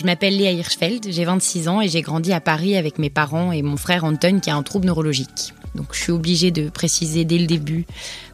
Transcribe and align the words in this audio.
Je 0.00 0.06
m'appelle 0.06 0.34
Léa 0.34 0.52
Hirschfeld, 0.52 1.08
j'ai 1.10 1.26
26 1.26 1.68
ans 1.68 1.82
et 1.82 1.88
j'ai 1.90 2.00
grandi 2.00 2.32
à 2.32 2.40
Paris 2.40 2.74
avec 2.74 2.98
mes 2.98 3.10
parents 3.10 3.52
et 3.52 3.60
mon 3.60 3.76
frère 3.76 4.04
Anton 4.04 4.40
qui 4.40 4.48
a 4.48 4.56
un 4.56 4.62
trouble 4.62 4.86
neurologique. 4.86 5.52
Donc 5.74 5.88
je 5.92 6.00
suis 6.00 6.10
obligée 6.10 6.50
de 6.50 6.70
préciser 6.70 7.26
dès 7.26 7.36
le 7.36 7.46
début 7.46 7.84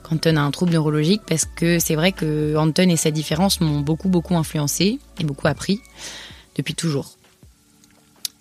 qu'Anton 0.05 0.37
a 0.37 0.43
un 0.43 0.53
trouble 0.53 0.71
neurologique 0.71 1.23
parce 1.27 1.45
que 1.45 1.81
c'est 1.81 1.97
vrai 1.97 2.13
que 2.13 2.55
Anton 2.55 2.89
et 2.89 2.97
sa 2.97 3.11
différence 3.11 3.61
m'ont 3.61 3.81
beaucoup 3.81 4.09
beaucoup 4.09 4.37
influencé 4.37 5.01
et 5.19 5.25
beaucoup 5.25 5.49
appris 5.49 5.81
depuis 6.55 6.77
toujours. 6.77 7.17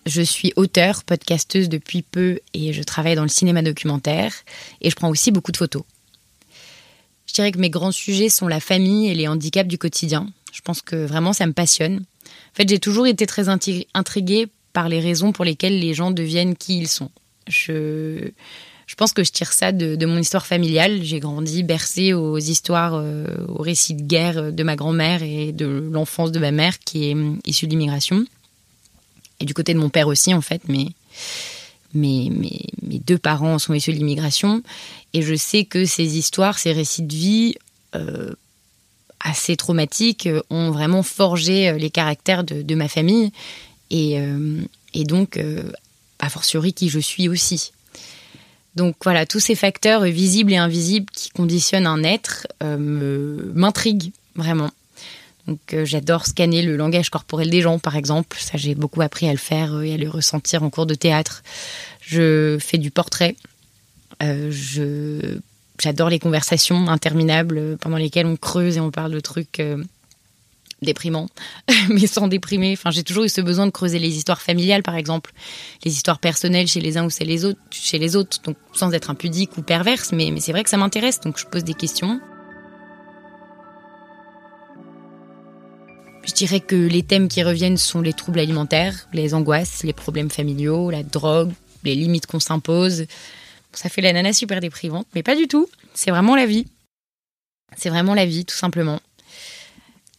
Je 0.06 0.22
suis 0.22 0.54
auteure, 0.56 1.04
podcasteuse 1.04 1.68
depuis 1.68 2.04
peu 2.04 2.42
et 2.54 2.73
je 2.73 2.84
travaille 2.84 3.16
dans 3.16 3.23
le 3.23 3.28
cinéma 3.28 3.64
documentaire 3.64 4.36
et 4.82 4.92
je 4.92 4.96
prends 4.96 5.10
aussi 5.10 5.32
beaucoup 5.32 5.52
de 5.52 5.58
photos. 5.58 5.82
Je 7.26 7.34
dirais 7.34 7.52
que 7.52 7.58
mes 7.58 7.72
grands 7.72 7.92
sujets 7.92 8.30
sont 8.30 8.48
la 8.48 8.60
famille 8.60 9.08
et 9.08 9.16
les 9.16 9.28
handicaps 9.28 9.67
du 9.67 9.80
quotidien. 9.80 10.28
Je 10.54 10.62
pense 10.62 10.84
que 10.84 11.08
vraiment 11.08 11.34
ça 11.34 11.48
me 11.48 11.54
passionne. 11.54 12.06
En 12.56 12.58
fait, 12.58 12.70
j'ai 12.70 12.80
toujours 12.80 13.06
été 13.06 13.25
très 13.25 13.50
intri- 13.50 13.86
intriguée 13.94 14.48
par 14.72 14.88
les 14.88 15.02
raisons 15.02 15.34
pour 15.34 15.44
lesquelles 15.44 15.78
les 15.78 15.94
gens 15.94 16.09
deviennent 16.09 16.56
qui 16.56 16.78
ils 16.78 16.88
sont. 16.88 17.11
Je, 17.50 18.30
je 18.88 18.95
pense 18.95 19.11
que 19.11 19.25
je 19.25 19.31
tire 19.34 19.52
ça 19.52 19.73
de, 19.73 19.98
de 19.98 20.06
mon 20.06 20.17
histoire 20.17 20.45
familiale. 20.45 21.03
J'ai 21.03 21.20
grandi 21.20 21.64
bercée 21.64 22.14
aux 22.14 22.38
histoires, 22.38 22.94
euh, 22.95 23.28
aux 23.50 23.61
récits 23.61 23.95
de 23.95 24.03
guerre 24.03 24.53
de 24.53 24.64
ma 24.64 24.78
grand-mère 24.78 25.22
et 25.22 25.52
de 25.52 25.66
l'enfance 25.92 26.31
de 26.31 26.39
ma 26.39 26.52
mère 26.52 26.80
qui 26.80 27.09
est 27.09 27.14
hum, 27.14 27.42
issue 27.45 27.66
de 27.66 27.72
l'immigration. 27.72 28.26
Et 29.42 29.45
du 29.45 29.53
côté 29.53 29.73
de 29.73 29.80
mon 29.80 29.89
père 29.89 30.08
aussi, 30.08 30.33
en 30.33 30.39
fait, 30.39 30.61
mais 30.70 30.88
mes, 31.94 32.30
mes, 32.30 32.61
mes 32.83 33.00
deux 33.00 33.17
parents 33.17 33.59
sont 33.59 33.73
issus 33.73 33.92
de 33.92 33.98
l'immigration. 33.98 34.64
Et 35.11 35.23
je 35.23 35.36
sais 35.36 35.66
que 35.66 35.83
ces 35.83 36.17
histoires, 36.17 36.58
ces 36.58 36.72
récits 36.72 37.03
de 37.03 37.14
vie 37.14 37.56
euh, 37.95 38.33
assez 39.26 39.58
traumatiques 39.58 40.28
euh, 40.28 40.42
ont 40.50 40.72
vraiment 40.72 41.04
forgé 41.04 41.70
euh, 41.70 41.78
les 41.78 41.90
caractères 41.90 42.44
de, 42.44 42.76
ma 42.76 42.88
famille. 42.88 43.32
Et, 43.90 44.20
euh, 44.20 44.62
donc, 44.95 45.38
a 46.20 46.30
fortiori, 46.30 46.72
qui 46.72 46.88
je 46.88 47.00
suis 47.00 47.28
aussi. 47.28 47.73
Donc 48.76 48.95
voilà, 49.04 49.26
tous 49.26 49.42
ces 49.42 49.56
facteurs 49.56 50.04
visibles 50.04 50.54
et 50.54 50.58
invisibles 50.58 51.08
qui 51.14 51.30
conditionnent 51.32 51.86
un 51.86 52.02
être 52.04 52.48
m'intriguent 52.62 54.14
vraiment. 54.36 54.72
Donc 55.48 55.60
j'adore 55.84 56.26
scanner 56.26 56.62
le 56.62 56.78
langage 56.78 57.10
corporel 57.10 57.50
des 57.50 57.62
gens, 57.62 57.78
par 57.78 57.98
exemple. 57.98 58.38
Ça, 58.39 58.58
j'ai 58.58 58.73
beaucoup 58.73 59.02
appris 59.02 59.28
à 59.28 59.34
le 59.34 59.38
faire 59.38 59.82
et 59.82 59.95
à 59.95 59.98
le 59.98 60.10
ressentir 60.10 60.64
en 60.64 60.70
cours 60.70 60.86
de 60.86 60.95
théâtre. 60.95 61.44
Je 62.00 62.58
fais 62.62 62.78
du 62.78 62.89
portrait. 62.89 63.36
Je 64.22 65.39
j'adore 65.80 66.09
les 66.09 66.20
conversations 66.20 66.88
interminables 66.88 67.58
euh, 67.58 67.78
pendant 67.78 67.98
lesquelles 67.98 68.26
on 68.26 68.36
creuse 68.36 68.78
et 68.78 68.80
on 68.80 68.92
parle 68.92 69.12
de 69.12 69.20
trucs 69.20 69.59
euh, 69.59 69.84
déprimants, 70.82 71.27
mais 71.89 72.08
sans 72.08 72.27
déprimer. 72.27 72.73
Enfin, 72.73 72.92
j'ai 72.92 73.04
toujours 73.04 73.23
eu 73.23 73.30
ce 73.30 73.42
besoin 73.42 73.66
de 73.66 73.72
creuser 73.72 73.99
les 73.99 74.16
histoires 74.16 74.42
familiales, 74.42 74.83
par 74.83 74.95
exemple, 74.95 75.32
les 75.83 75.92
histoires 75.92 76.20
personnelles 76.20 76.67
chez 76.67 76.82
les 76.82 76.98
uns 76.98 77.05
ou 77.05 77.10
chez 77.10 77.26
les 77.26 77.45
autres, 77.45 77.60
chez 77.72 77.98
les 77.98 78.16
autres. 78.16 78.42
Donc 78.44 78.58
sans 78.73 78.94
être 78.94 79.10
impudique 79.10 79.58
ou 79.58 79.61
perverse, 79.61 80.11
mais, 80.11 80.32
mais 80.32 80.39
c'est 80.39 80.52
vrai 80.52 80.64
que 80.64 80.70
ça 80.70 80.77
m'intéresse. 80.77 81.20
Donc 81.22 81.38
je 81.38 81.45
pose 81.45 81.64
des 81.64 81.73
questions. 81.73 82.20
Je 86.26 86.33
dirais 86.33 86.60
que 86.60 86.76
les 86.76 87.04
thèmes 87.04 87.28
qui 87.28 87.44
reviennent 87.44 87.78
sont 87.78 88.02
les 88.02 88.14
troubles 88.14 88.39
alimentaires, 88.39 89.08
les 89.14 89.36
angoisses, 89.36 89.83
les 89.83 89.94
problèmes 89.94 90.32
familiaux, 90.32 90.89
la 90.89 91.04
drogue, 91.04 91.52
les 91.83 91.94
limites 91.94 92.26
qu'on 92.26 92.39
s'impose. 92.39 93.05
Ça 93.75 93.89
fait 93.89 94.02
la 94.02 94.13
nana 94.13 94.33
super 94.33 94.61
déprimante, 94.61 95.08
mais 95.13 95.23
pas 95.23 95.36
du 95.36 95.47
tout. 95.47 95.69
C'est 95.93 96.11
vraiment 96.11 96.36
la 96.36 96.45
vie. 96.45 96.65
C'est 97.77 97.89
vraiment 97.89 98.13
la 98.13 98.25
vie, 98.25 98.45
tout 98.45 98.55
simplement. 98.55 98.99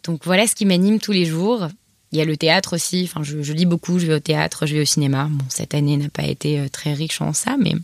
Donc 0.04 0.24
voilà 0.24 0.46
ce 0.46 0.54
qui 0.54 0.66
m'anime 0.66 1.00
tous 1.00 1.12
les 1.12 1.24
jours. 1.24 1.68
Il 2.12 2.18
y 2.18 2.20
a 2.20 2.24
le 2.24 2.36
théâtre 2.36 2.74
aussi. 2.74 3.02
Enfin, 3.04 3.22
je, 3.22 3.52
lis 3.52 3.66
beaucoup, 3.66 3.98
je 3.98 4.06
vais 4.06 4.14
au 4.14 4.20
théâtre, 4.20 4.66
je 4.66 4.74
vais 4.74 4.82
au 4.82 4.86
cinéma. 4.86 5.28
Bon, 5.30 5.44
cette 5.48 5.74
année 5.74 5.96
n'a 5.96 6.08
pas 6.08 6.24
été 6.24 6.60
euh, 6.60 6.68
très 6.68 6.92
riche 6.92 7.20
en 7.20 7.32
ça, 7.32 7.56
mais 7.58 7.74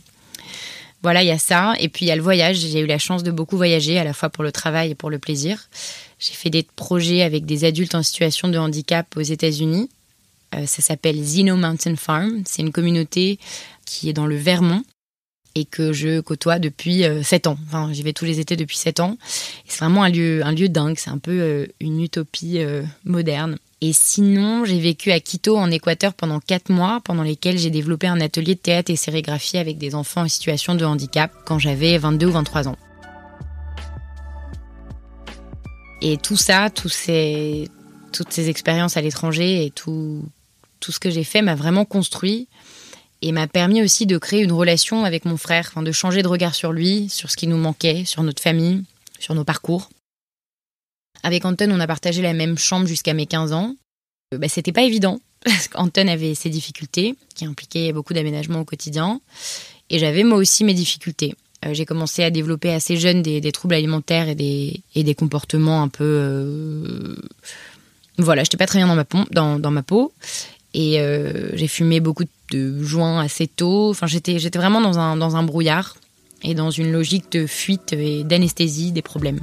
voilà, 1.01 1.23
il 1.23 1.27
y 1.27 1.31
a 1.31 1.39
ça. 1.39 1.73
Et 1.79 1.89
puis 1.89 2.05
il 2.05 2.07
y 2.07 2.11
a 2.11 2.15
le 2.15 2.21
voyage. 2.21 2.57
J'ai 2.57 2.79
eu 2.79 2.85
la 2.85 2.99
chance 2.99 3.23
de 3.23 3.31
beaucoup 3.31 3.57
voyager, 3.57 3.99
à 3.99 4.03
la 4.03 4.13
fois 4.13 4.29
pour 4.29 4.43
le 4.43 4.51
travail 4.51 4.91
et 4.91 4.95
pour 4.95 5.09
le 5.09 5.19
plaisir. 5.19 5.69
J'ai 6.19 6.33
fait 6.33 6.49
des 6.49 6.63
projets 6.63 7.23
avec 7.23 7.45
des 7.45 7.65
adultes 7.65 7.95
en 7.95 8.03
situation 8.03 8.47
de 8.47 8.57
handicap 8.57 9.07
aux 9.17 9.21
États-Unis. 9.21 9.89
Euh, 10.55 10.65
ça 10.65 10.81
s'appelle 10.81 11.21
Zeno 11.21 11.57
Mountain 11.57 11.97
Farm. 11.97 12.43
C'est 12.45 12.61
une 12.61 12.71
communauté 12.71 13.39
qui 13.85 14.07
est 14.07 14.13
dans 14.13 14.27
le 14.27 14.37
Vermont 14.37 14.83
et 15.55 15.65
que 15.65 15.93
je 15.93 16.19
côtoie 16.19 16.59
depuis 16.59 17.03
euh, 17.03 17.21
7 17.23 17.47
ans. 17.47 17.57
Enfin, 17.67 17.89
j'y 17.91 18.01
vais 18.01 18.13
tous 18.13 18.25
les 18.25 18.39
étés 18.39 18.55
depuis 18.55 18.77
7 18.77 18.99
ans. 18.99 19.17
C'est 19.67 19.79
vraiment 19.79 20.03
un 20.03 20.09
lieu, 20.09 20.43
un 20.43 20.51
lieu 20.51 20.69
dingue. 20.69 20.95
C'est 20.97 21.11
un 21.11 21.19
peu 21.19 21.31
euh, 21.31 21.67
une 21.79 22.01
utopie 22.01 22.59
euh, 22.59 22.83
moderne. 23.05 23.57
Et 23.81 23.91
sinon, 23.93 24.65
j'ai 24.65 24.79
vécu 24.79 25.11
à 25.11 25.19
Quito, 25.19 25.57
en 25.57 25.69
Équateur, 25.69 26.13
pendant 26.13 26.39
4 26.39 26.69
mois, 26.69 27.01
pendant 27.03 27.23
lesquels 27.23 27.57
j'ai 27.57 27.69
développé 27.69 28.07
un 28.07 28.21
atelier 28.21 28.55
de 28.55 28.59
théâtre 28.59 28.89
et 28.89 28.95
sérigraphie 28.95 29.57
avec 29.57 29.77
des 29.77 29.93
enfants 29.93 30.21
en 30.21 30.27
situation 30.27 30.73
de 30.75 30.85
handicap 30.85 31.31
quand 31.45 31.59
j'avais 31.59 31.97
22 31.97 32.27
ou 32.27 32.31
23 32.31 32.69
ans. 32.69 32.77
Et 36.01 36.17
tout 36.17 36.37
ça, 36.37 36.69
ces, 36.87 37.69
toutes 38.11 38.31
ces 38.31 38.49
expériences 38.49 38.97
à 38.97 39.01
l'étranger 39.01 39.65
et 39.65 39.71
tout, 39.71 40.23
tout 40.79 40.91
ce 40.91 40.99
que 40.99 41.09
j'ai 41.09 41.23
fait 41.23 41.41
m'a 41.41 41.55
vraiment 41.55 41.85
construit 41.85 42.47
et 43.25 43.31
m'a 43.31 43.47
permis 43.47 43.81
aussi 43.81 44.05
de 44.05 44.17
créer 44.17 44.41
une 44.41 44.51
relation 44.51 45.05
avec 45.05 45.23
mon 45.23 45.37
frère, 45.37 45.67
enfin, 45.69 45.81
de 45.81 45.91
changer 45.93 46.21
de 46.23 46.27
regard 46.27 46.53
sur 46.53 46.73
lui, 46.73 47.07
sur 47.09 47.31
ce 47.31 47.37
qui 47.37 47.47
nous 47.47 47.57
manquait, 47.57 48.03
sur 48.05 48.21
notre 48.21 48.41
famille, 48.41 48.83
sur 49.17 49.33
nos 49.33 49.45
parcours. 49.45 49.89
Avec 51.23 51.45
Anton, 51.45 51.71
on 51.71 51.79
a 51.79 51.87
partagé 51.87 52.21
la 52.21 52.33
même 52.33 52.57
chambre 52.57 52.85
jusqu'à 52.85 53.13
mes 53.13 53.25
15 53.25 53.53
ans. 53.53 53.75
Euh, 54.33 54.37
bah, 54.37 54.49
C'était 54.49 54.73
pas 54.73 54.83
évident, 54.83 55.21
parce 55.45 55.69
qu'Anton 55.69 56.07
avait 56.09 56.35
ses 56.35 56.49
difficultés, 56.49 57.15
qui 57.33 57.45
impliquaient 57.45 57.93
beaucoup 57.93 58.13
d'aménagements 58.13 58.59
au 58.59 58.65
quotidien, 58.65 59.21
et 59.89 59.99
j'avais 59.99 60.23
moi 60.23 60.37
aussi 60.37 60.65
mes 60.65 60.73
difficultés. 60.73 61.33
Euh, 61.65 61.73
J'ai 61.73 61.85
commencé 61.85 62.23
à 62.23 62.29
développer 62.29 62.71
assez 62.71 62.97
jeune 62.97 63.21
des, 63.21 63.51
troubles 63.53 63.75
alimentaires 63.75 64.27
et 64.27 64.35
des, 64.35 64.81
et 64.95 65.03
des 65.05 65.15
comportements 65.15 65.81
un 65.81 65.87
peu... 65.87 66.03
euh, 66.03 67.15
Voilà, 68.17 68.43
j'étais 68.43 68.57
pas 68.57 68.67
très 68.67 68.79
bien 68.79 68.87
dans 68.87 68.95
ma, 68.95 69.05
pom- 69.05 69.27
dans, 69.31 69.59
dans 69.59 69.71
ma 69.71 69.81
peau. 69.83 70.11
Et 70.73 70.99
euh, 70.99 71.55
j'ai 71.55 71.67
fumé 71.67 71.99
beaucoup 71.99 72.23
de 72.23 72.29
joints 72.81 73.19
assez 73.19 73.47
tôt. 73.47 73.89
Enfin, 73.89 74.07
j'étais, 74.07 74.37
vraiment 74.55 74.81
dans 74.81 74.99
un, 74.99 75.17
dans 75.17 75.35
un 75.35 75.43
brouillard 75.43 75.95
et 76.41 76.53
dans 76.53 76.71
une 76.71 76.91
logique 76.91 77.31
de 77.31 77.47
fuite 77.47 77.93
et 77.93 78.23
d'anesthésie 78.23 78.91
des 78.91 79.01
problèmes. 79.01 79.39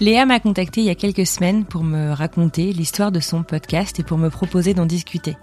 Léa 0.00 0.26
m'a 0.26 0.40
contacté 0.40 0.80
il 0.80 0.86
y 0.86 0.90
a 0.90 0.96
quelques 0.96 1.26
semaines 1.26 1.64
pour 1.64 1.84
me 1.84 2.12
raconter 2.12 2.72
l'histoire 2.72 3.12
de 3.12 3.20
son 3.20 3.44
podcast 3.44 4.00
et 4.00 4.02
pour 4.02 4.18
me 4.18 4.28
proposer 4.28 4.74
d'en 4.74 4.86
discuter. 4.86 5.36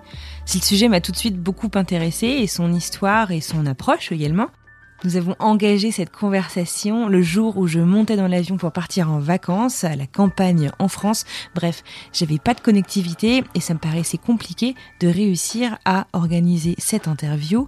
Si 0.46 0.60
le 0.60 0.64
sujet 0.64 0.90
m'a 0.90 1.00
tout 1.00 1.14
de 1.14 1.18
suite 1.18 1.38
beaucoup 1.38 1.72
intéressé 1.76 2.28
et 2.28 2.48
son 2.48 2.74
histoire 2.74 3.32
et 3.32 3.40
son 3.40 3.66
approche 3.66 4.12
également, 4.12 4.50
nous 5.04 5.18
avons 5.18 5.36
engagé 5.40 5.92
cette 5.92 6.12
conversation 6.12 7.08
le 7.08 7.22
jour 7.22 7.58
où 7.58 7.68
je 7.68 7.80
montais 7.80 8.16
dans 8.16 8.28
l'avion 8.28 8.58
pour 8.58 8.72
partir 8.72 9.10
en 9.10 9.20
vacances 9.20 9.84
à 9.84 9.96
la 9.96 10.06
campagne 10.06 10.72
en 10.80 10.88
France. 10.88 11.26
Bref, 11.56 11.84
j'avais 12.14 12.38
pas 12.38 12.54
de 12.54 12.62
connectivité 12.62 13.44
et 13.56 13.60
ça 13.60 13.74
me 13.74 13.80
paraissait 13.80 14.18
compliqué 14.18 14.76
de 15.00 15.08
réussir 15.08 15.78
à 15.86 16.08
organiser 16.14 16.76
cette 16.78 17.08
interview 17.08 17.68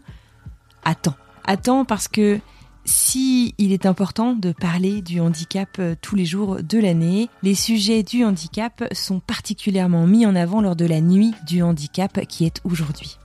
à 0.86 0.96
temps. 0.96 1.16
À 1.46 1.58
temps 1.58 1.86
parce 1.86 2.08
que 2.08 2.40
si 2.86 3.56
il 3.58 3.72
est 3.72 3.86
important 3.86 4.34
de 4.34 4.52
parler 4.52 5.02
du 5.02 5.20
handicap 5.20 5.70
euh, 5.80 5.96
tous 6.02 6.16
les 6.16 6.26
jours 6.26 6.58
de 6.62 6.80
l'année, 6.80 7.30
les 7.42 7.56
sujets 7.56 8.04
du 8.04 8.26
handicap 8.26 8.84
sont 8.92 9.22
particulièrement 9.22 10.06
mis 10.06 10.26
en 10.26 10.36
avant 10.36 10.62
lors 10.62 10.76
de 10.76 10.86
la 10.86 11.00
nuit 11.00 11.34
du 11.48 11.64
handicap 11.64 12.26
qui 12.28 12.46
est 12.46 12.60
aujourd'hui. 12.66 13.18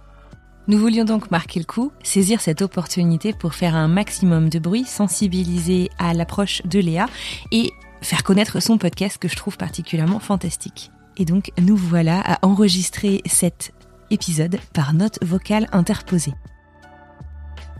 Nous 0.68 0.78
voulions 0.78 1.04
donc 1.04 1.30
marquer 1.30 1.60
le 1.60 1.64
coup, 1.64 1.92
saisir 2.02 2.42
cette 2.42 2.60
opportunité 2.60 3.32
pour 3.32 3.54
faire 3.54 3.74
un 3.74 3.88
maximum 3.88 4.50
de 4.50 4.58
bruit, 4.58 4.84
sensibiliser 4.84 5.88
à 5.98 6.12
l'approche 6.12 6.60
de 6.66 6.78
Léa 6.78 7.06
et 7.52 7.72
faire 8.02 8.22
connaître 8.22 8.60
son 8.60 8.76
podcast 8.76 9.16
que 9.16 9.28
je 9.28 9.36
trouve 9.36 9.56
particulièrement 9.56 10.20
fantastique. 10.20 10.90
Et 11.16 11.24
donc 11.24 11.52
nous 11.58 11.76
voilà 11.76 12.20
à 12.20 12.46
enregistrer 12.46 13.22
cet 13.24 13.72
épisode 14.10 14.58
par 14.74 14.92
note 14.92 15.18
vocale 15.24 15.68
interposée. 15.72 16.34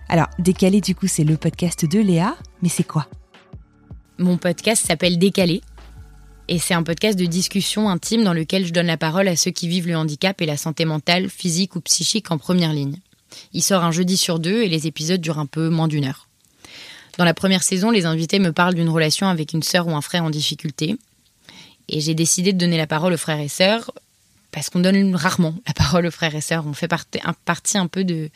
Alors, 0.08 0.29
Décalé, 0.38 0.81
du 0.81 0.94
coup, 0.94 1.06
c'est 1.06 1.25
le 1.25 1.37
podcast 1.37 1.85
de 1.85 1.99
Léa, 1.99 2.37
mais 2.62 2.70
c'est 2.70 2.85
quoi? 2.85 3.06
Mon 4.17 4.38
podcast 4.38 4.87
s'appelle 4.87 5.19
Décalé. 5.19 5.61
Et 6.50 6.59
c'est 6.59 6.73
un 6.73 6.83
podcast 6.83 7.19
de 7.19 7.27
discussion 7.27 7.91
intime 7.91 8.25
dans 8.25 8.33
lequel 8.33 8.65
je 8.65 8.73
donne 8.73 8.87
la 8.87 8.97
parole 8.97 9.29
à 9.29 9.37
ceux 9.37 9.50
qui 9.50 9.69
vivent 9.69 9.87
le 9.87 9.97
handicap 9.97 10.41
et 10.41 10.47
la 10.47 10.56
santé 10.56 10.87
mentale, 10.87 11.29
physique 11.29 11.77
ou 11.77 11.81
psychique 11.81 12.31
en 12.31 12.39
première 12.39 12.73
ligne. 12.73 12.97
Il 13.53 13.62
sort 13.62 13.85
un 13.85 13.93
jeudi 13.93 14.17
sur 14.17 14.39
deux 14.39 14.62
et 14.62 14.69
les 14.69 14.87
épisodes 14.87 15.21
durent 15.21 15.39
un 15.39 15.47
peu 15.47 15.69
moins 15.69 15.89
d'une 15.89 16.06
heure. 16.06 16.27
Dans 17.19 17.27
la 17.27 17.35
première 17.35 17.62
saison, 17.62 17.91
les 17.91 18.06
invités 18.06 18.39
me 18.39 18.53
parlent 18.53 18.75
d'une 18.75 18.89
relation 18.89 19.27
avec 19.27 19.53
une 19.53 19.62
sœur 19.62 19.89
ou 19.89 19.95
un 19.95 20.00
frère 20.00 20.25
en 20.25 20.31
difficulté. 20.31 20.97
Et 21.91 22.00
j'ai 22.00 22.15
décidé 22.15 22.55
de 22.55 22.59
donner 22.59 22.79
la 22.79 22.87
parole 22.87 23.12
aux 23.12 23.19
frères 23.19 23.41
et 23.41 23.49
sœurs 23.49 23.91
parce 24.50 24.71
qu'on 24.71 24.81
donne 24.81 25.15
rarement 25.15 25.55
la 25.67 25.75
parole 25.75 26.06
aux 26.06 26.11
frères 26.11 26.35
et 26.35 26.41
sœurs. 26.41 26.67
On 26.67 26.73
fait 26.73 26.89
partie, 26.89 27.19
un, 27.77 27.87
peu 27.89 28.05
de, 28.05 28.31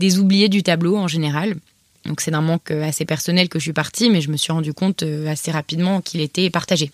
des 0.00 0.18
oubliés 0.18 0.48
du 0.48 0.64
tableau 0.64 0.96
en 0.96 1.06
général. 1.06 1.54
Donc 2.04 2.20
c'est 2.20 2.32
d'un 2.32 2.40
manque 2.40 2.72
assez 2.72 3.04
personnel 3.04 3.48
que 3.48 3.60
je 3.60 3.64
suis 3.64 3.72
partie, 3.72 4.10
mais 4.10 4.20
je 4.20 4.30
me 4.30 4.36
suis 4.36 4.52
rendu 4.52 4.74
compte 4.74 5.04
euh, 5.04 5.28
assez 5.28 5.52
rapidement 5.52 6.00
qu'il 6.00 6.20
était 6.20 6.50
partagé. 6.50 6.90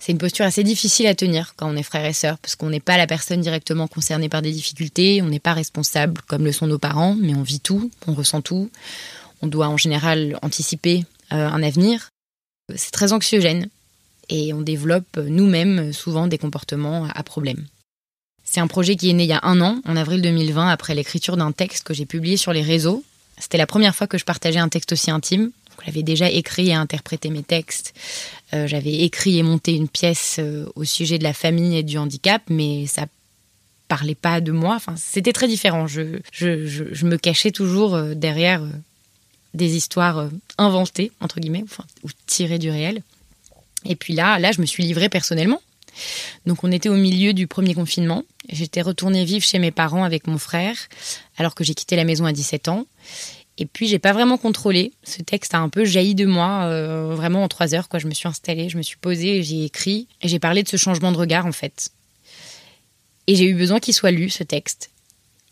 C'est 0.00 0.12
une 0.12 0.18
posture 0.18 0.46
assez 0.46 0.64
difficile 0.64 1.06
à 1.06 1.14
tenir 1.14 1.52
quand 1.56 1.70
on 1.70 1.76
est 1.76 1.82
frère 1.82 2.06
et 2.06 2.14
sœur, 2.14 2.38
parce 2.38 2.56
qu'on 2.56 2.70
n'est 2.70 2.80
pas 2.80 2.96
la 2.96 3.06
personne 3.06 3.42
directement 3.42 3.86
concernée 3.86 4.30
par 4.30 4.40
des 4.40 4.50
difficultés, 4.50 5.20
on 5.20 5.28
n'est 5.28 5.38
pas 5.38 5.52
responsable 5.52 6.22
comme 6.26 6.44
le 6.44 6.52
sont 6.52 6.66
nos 6.66 6.78
parents, 6.78 7.14
mais 7.20 7.34
on 7.34 7.42
vit 7.42 7.60
tout, 7.60 7.90
on 8.06 8.14
ressent 8.14 8.40
tout. 8.40 8.70
On 9.42 9.46
doit 9.46 9.68
en 9.68 9.76
général 9.76 10.38
anticiper 10.40 11.04
euh, 11.32 11.46
un 11.46 11.62
avenir. 11.62 12.08
C'est 12.74 12.92
très 12.92 13.12
anxiogène 13.12 13.68
et 14.30 14.54
on 14.54 14.62
développe 14.62 15.18
nous-mêmes 15.18 15.92
souvent 15.92 16.28
des 16.28 16.38
comportements 16.38 17.06
à 17.14 17.22
problème. 17.22 17.66
C'est 18.42 18.60
un 18.60 18.68
projet 18.68 18.96
qui 18.96 19.10
est 19.10 19.12
né 19.12 19.24
il 19.24 19.28
y 19.28 19.34
a 19.34 19.40
un 19.42 19.60
an, 19.60 19.82
en 19.84 19.96
avril 19.96 20.22
2020, 20.22 20.68
après 20.70 20.94
l'écriture 20.94 21.36
d'un 21.36 21.52
texte 21.52 21.84
que 21.84 21.92
j'ai 21.94 22.06
publié 22.06 22.38
sur 22.38 22.54
les 22.54 22.62
réseaux. 22.62 23.04
C'était 23.38 23.58
la 23.58 23.66
première 23.66 23.94
fois 23.94 24.06
que 24.06 24.18
je 24.18 24.24
partageais 24.24 24.58
un 24.58 24.68
texte 24.68 24.92
aussi 24.92 25.10
intime. 25.10 25.50
J'avais 25.84 26.02
déjà 26.02 26.30
écrit 26.30 26.68
et 26.68 26.74
interprété 26.74 27.30
mes 27.30 27.42
textes. 27.42 27.94
Euh, 28.52 28.66
j'avais 28.66 28.92
écrit 29.00 29.38
et 29.38 29.42
monté 29.42 29.74
une 29.74 29.88
pièce 29.88 30.36
euh, 30.38 30.66
au 30.74 30.84
sujet 30.84 31.18
de 31.18 31.24
la 31.24 31.32
famille 31.32 31.76
et 31.76 31.82
du 31.82 31.98
handicap, 31.98 32.42
mais 32.48 32.86
ça 32.86 33.06
parlait 33.88 34.14
pas 34.14 34.40
de 34.40 34.52
moi. 34.52 34.74
Enfin, 34.76 34.94
c'était 34.96 35.32
très 35.32 35.48
différent. 35.48 35.86
Je, 35.86 36.20
me 37.04 37.16
cachais 37.16 37.50
toujours 37.50 37.94
euh, 37.94 38.14
derrière 38.14 38.62
des 39.54 39.76
histoires 39.76 40.28
inventées, 40.58 41.10
entre 41.20 41.40
guillemets, 41.40 41.64
ou 42.04 42.08
tirées 42.26 42.58
du 42.58 42.70
réel. 42.70 43.02
Et 43.84 43.96
puis 43.96 44.14
là, 44.14 44.38
là, 44.38 44.52
je 44.52 44.60
me 44.60 44.66
suis 44.66 44.84
livrée 44.84 45.08
personnellement. 45.08 45.60
Donc 46.46 46.64
on 46.64 46.72
était 46.72 46.88
au 46.88 46.94
milieu 46.94 47.32
du 47.32 47.46
premier 47.46 47.74
confinement. 47.74 48.24
J'étais 48.48 48.82
retournée 48.82 49.24
vivre 49.24 49.44
chez 49.44 49.58
mes 49.58 49.70
parents 49.70 50.04
avec 50.04 50.26
mon 50.26 50.38
frère, 50.38 50.76
alors 51.36 51.54
que 51.54 51.64
j'ai 51.64 51.74
quitté 51.74 51.96
la 51.96 52.04
maison 52.04 52.24
à 52.24 52.32
17 52.32 52.68
ans. 52.68 52.86
Et 53.60 53.66
puis 53.66 53.86
j'ai 53.86 53.98
pas 53.98 54.12
vraiment 54.12 54.38
contrôlé. 54.38 54.92
Ce 55.04 55.20
texte 55.20 55.54
a 55.54 55.58
un 55.58 55.68
peu 55.68 55.84
jailli 55.84 56.14
de 56.14 56.24
moi, 56.24 56.64
euh, 56.64 57.14
vraiment 57.14 57.44
en 57.44 57.48
trois 57.48 57.74
heures. 57.74 57.88
Quoi. 57.88 58.00
Je 58.00 58.08
me 58.08 58.14
suis 58.14 58.26
installée, 58.26 58.70
je 58.70 58.78
me 58.78 58.82
suis 58.82 58.96
posée, 58.96 59.42
j'ai 59.42 59.64
écrit 59.64 60.08
et 60.22 60.28
j'ai 60.28 60.38
parlé 60.38 60.62
de 60.62 60.68
ce 60.68 60.78
changement 60.78 61.12
de 61.12 61.18
regard 61.18 61.44
en 61.44 61.52
fait. 61.52 61.90
Et 63.26 63.36
j'ai 63.36 63.44
eu 63.44 63.54
besoin 63.54 63.78
qu'il 63.78 63.94
soit 63.94 64.10
lu 64.10 64.30
ce 64.30 64.42
texte. 64.42 64.90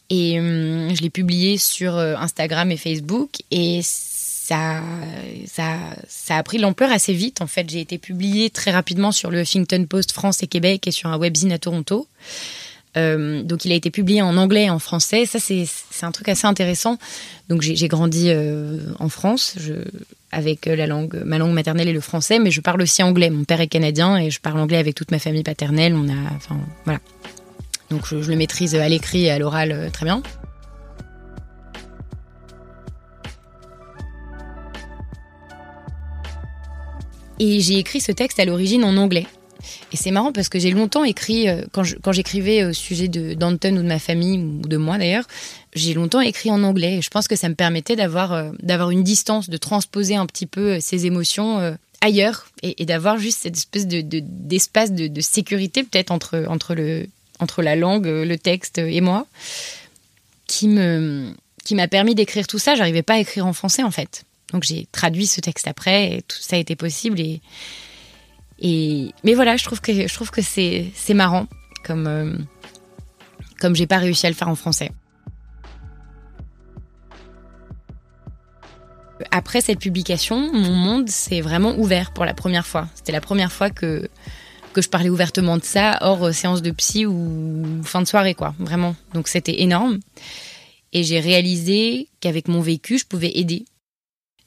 Et 0.08 0.40
hum, 0.40 0.96
je 0.96 1.02
l'ai 1.02 1.10
publié 1.10 1.58
sur 1.58 1.96
euh, 1.96 2.16
Instagram 2.16 2.72
et 2.72 2.78
Facebook 2.78 3.42
et 3.50 3.82
ça, 3.82 4.82
ça, 5.46 5.76
ça 6.08 6.38
a 6.38 6.42
pris 6.42 6.56
l'ampleur 6.56 6.90
assez 6.90 7.12
vite. 7.12 7.42
En 7.42 7.46
fait, 7.46 7.68
j'ai 7.68 7.80
été 7.80 7.98
publiée 7.98 8.48
très 8.48 8.70
rapidement 8.70 9.12
sur 9.12 9.30
le 9.30 9.42
Huffington 9.42 9.84
Post 9.84 10.12
France 10.12 10.42
et 10.42 10.46
Québec 10.46 10.86
et 10.86 10.92
sur 10.92 11.10
un 11.10 11.18
webzine 11.18 11.52
à 11.52 11.58
Toronto. 11.58 12.08
Euh, 12.96 13.42
donc, 13.42 13.64
il 13.64 13.72
a 13.72 13.74
été 13.74 13.90
publié 13.90 14.22
en 14.22 14.36
anglais 14.36 14.64
et 14.64 14.70
en 14.70 14.78
français. 14.78 15.26
Ça, 15.26 15.38
c'est 15.38 15.66
un 16.02 16.12
truc 16.12 16.28
assez 16.28 16.46
intéressant. 16.46 16.98
Donc, 17.48 17.62
j'ai 17.62 17.88
grandi 17.88 18.30
euh, 18.30 18.78
en 18.98 19.08
France 19.08 19.56
avec 20.30 20.66
la 20.66 20.86
langue, 20.86 21.22
ma 21.24 21.38
langue 21.38 21.54
maternelle 21.54 21.88
est 21.88 21.92
le 21.92 22.00
français, 22.00 22.38
mais 22.38 22.50
je 22.50 22.60
parle 22.60 22.82
aussi 22.82 23.02
anglais. 23.02 23.30
Mon 23.30 23.44
père 23.44 23.60
est 23.60 23.68
canadien 23.68 24.18
et 24.18 24.30
je 24.30 24.40
parle 24.40 24.60
anglais 24.60 24.76
avec 24.76 24.94
toute 24.94 25.10
ma 25.10 25.18
famille 25.18 25.42
paternelle. 25.42 25.94
On 25.94 26.08
a, 26.08 26.34
enfin, 26.36 26.58
voilà. 26.84 27.00
Donc, 27.90 28.06
je, 28.06 28.16
le 28.16 28.36
maîtrise 28.36 28.74
à 28.74 28.88
l'écrit 28.88 29.24
et 29.24 29.30
à 29.30 29.38
l'oral 29.38 29.72
euh, 29.72 29.90
très 29.90 30.04
bien. 30.04 30.22
Et 37.40 37.60
j'ai 37.60 37.78
écrit 37.78 38.00
ce 38.00 38.12
texte 38.12 38.40
à 38.40 38.44
l'origine 38.44 38.84
en 38.84 38.96
anglais. 38.96 39.26
Et 39.92 39.96
c'est 39.96 40.10
marrant 40.10 40.32
parce 40.32 40.48
que 40.48 40.58
j'ai 40.58 40.70
longtemps 40.70 41.04
écrit, 41.04 41.48
euh, 41.48 41.62
quand 41.72 42.12
j'écrivais 42.12 42.64
au 42.64 42.72
sujet 42.72 43.08
de 43.08 43.34
d'Anton 43.34 43.76
ou 43.76 43.82
de 43.82 43.88
ma 43.88 43.98
famille, 43.98 44.38
ou 44.38 44.66
de 44.66 44.76
moi 44.76 44.98
d'ailleurs, 44.98 45.24
j'ai 45.74 45.94
longtemps 45.94 46.20
écrit 46.20 46.50
en 46.50 46.62
anglais. 46.62 46.98
Et 46.98 47.02
je 47.02 47.10
pense 47.10 47.28
que 47.28 47.36
ça 47.36 47.48
me 47.48 47.54
permettait 47.54 47.96
d'avoir 47.96 48.32
euh, 48.32 48.90
une 48.90 49.02
distance, 49.02 49.48
de 49.48 49.56
transposer 49.56 50.16
un 50.16 50.26
petit 50.26 50.46
peu 50.46 50.74
euh, 50.74 50.78
ces 50.80 51.06
émotions 51.06 51.76
ailleurs 52.00 52.46
et, 52.62 52.84
d'avoir 52.84 53.18
juste 53.18 53.40
cette 53.40 53.56
espèce 53.56 53.86
de, 53.86 54.02
d'espace 54.02 54.92
de, 54.92 55.08
de, 55.08 55.20
sécurité 55.20 55.82
peut-être 55.82 56.12
entre, 56.12 56.44
entre, 56.48 56.76
entre 57.40 57.62
la 57.62 57.74
langue, 57.74 58.06
le 58.06 58.36
texte 58.36 58.78
et 58.78 59.00
moi, 59.00 59.26
qui 60.46 60.68
me 60.68 61.32
qui 61.64 61.74
m'a 61.74 61.88
permis 61.88 62.14
d'écrire 62.14 62.46
tout 62.46 62.58
ça. 62.58 62.76
J'arrivais 62.76 63.02
pas 63.02 63.14
à 63.14 63.18
écrire 63.18 63.46
en 63.46 63.52
français 63.52 63.82
en 63.82 63.90
fait. 63.90 64.24
Donc 64.52 64.62
j'ai 64.62 64.86
traduit 64.92 65.26
ce 65.26 65.40
texte 65.40 65.68
après 65.68 66.12
et 66.14 66.22
tout 66.22 66.38
ça 66.40 66.56
a 66.56 66.58
été 66.58 66.76
possible. 66.76 67.20
Et, 67.20 67.40
et 68.60 69.12
mais 69.24 69.34
voilà, 69.34 69.56
je 69.56 69.64
trouve 69.64 69.80
que 69.80 69.92
je 69.92 70.14
trouve 70.14 70.30
que 70.30 70.42
c'est 70.42 70.90
c'est 70.94 71.14
marrant 71.14 71.46
comme 71.84 72.06
euh, 72.06 72.36
comme 73.60 73.76
j'ai 73.76 73.86
pas 73.86 73.98
réussi 73.98 74.26
à 74.26 74.30
le 74.30 74.34
faire 74.34 74.48
en 74.48 74.56
français. 74.56 74.90
Après 79.30 79.60
cette 79.60 79.80
publication, 79.80 80.52
mon 80.52 80.72
monde 80.72 81.08
s'est 81.08 81.40
vraiment 81.40 81.76
ouvert 81.76 82.12
pour 82.12 82.24
la 82.24 82.34
première 82.34 82.66
fois. 82.66 82.88
C'était 82.94 83.12
la 83.12 83.20
première 83.20 83.52
fois 83.52 83.70
que 83.70 84.08
que 84.72 84.82
je 84.82 84.88
parlais 84.88 85.08
ouvertement 85.08 85.56
de 85.56 85.64
ça 85.64 85.98
hors 86.02 86.26
euh, 86.26 86.32
séance 86.32 86.62
de 86.62 86.70
psy 86.70 87.06
ou 87.06 87.82
fin 87.84 88.02
de 88.02 88.06
soirée 88.06 88.34
quoi, 88.34 88.54
vraiment. 88.58 88.94
Donc 89.14 89.28
c'était 89.28 89.62
énorme. 89.62 89.98
Et 90.92 91.02
j'ai 91.04 91.20
réalisé 91.20 92.08
qu'avec 92.20 92.48
mon 92.48 92.60
vécu, 92.60 92.98
je 92.98 93.06
pouvais 93.06 93.32
aider 93.38 93.66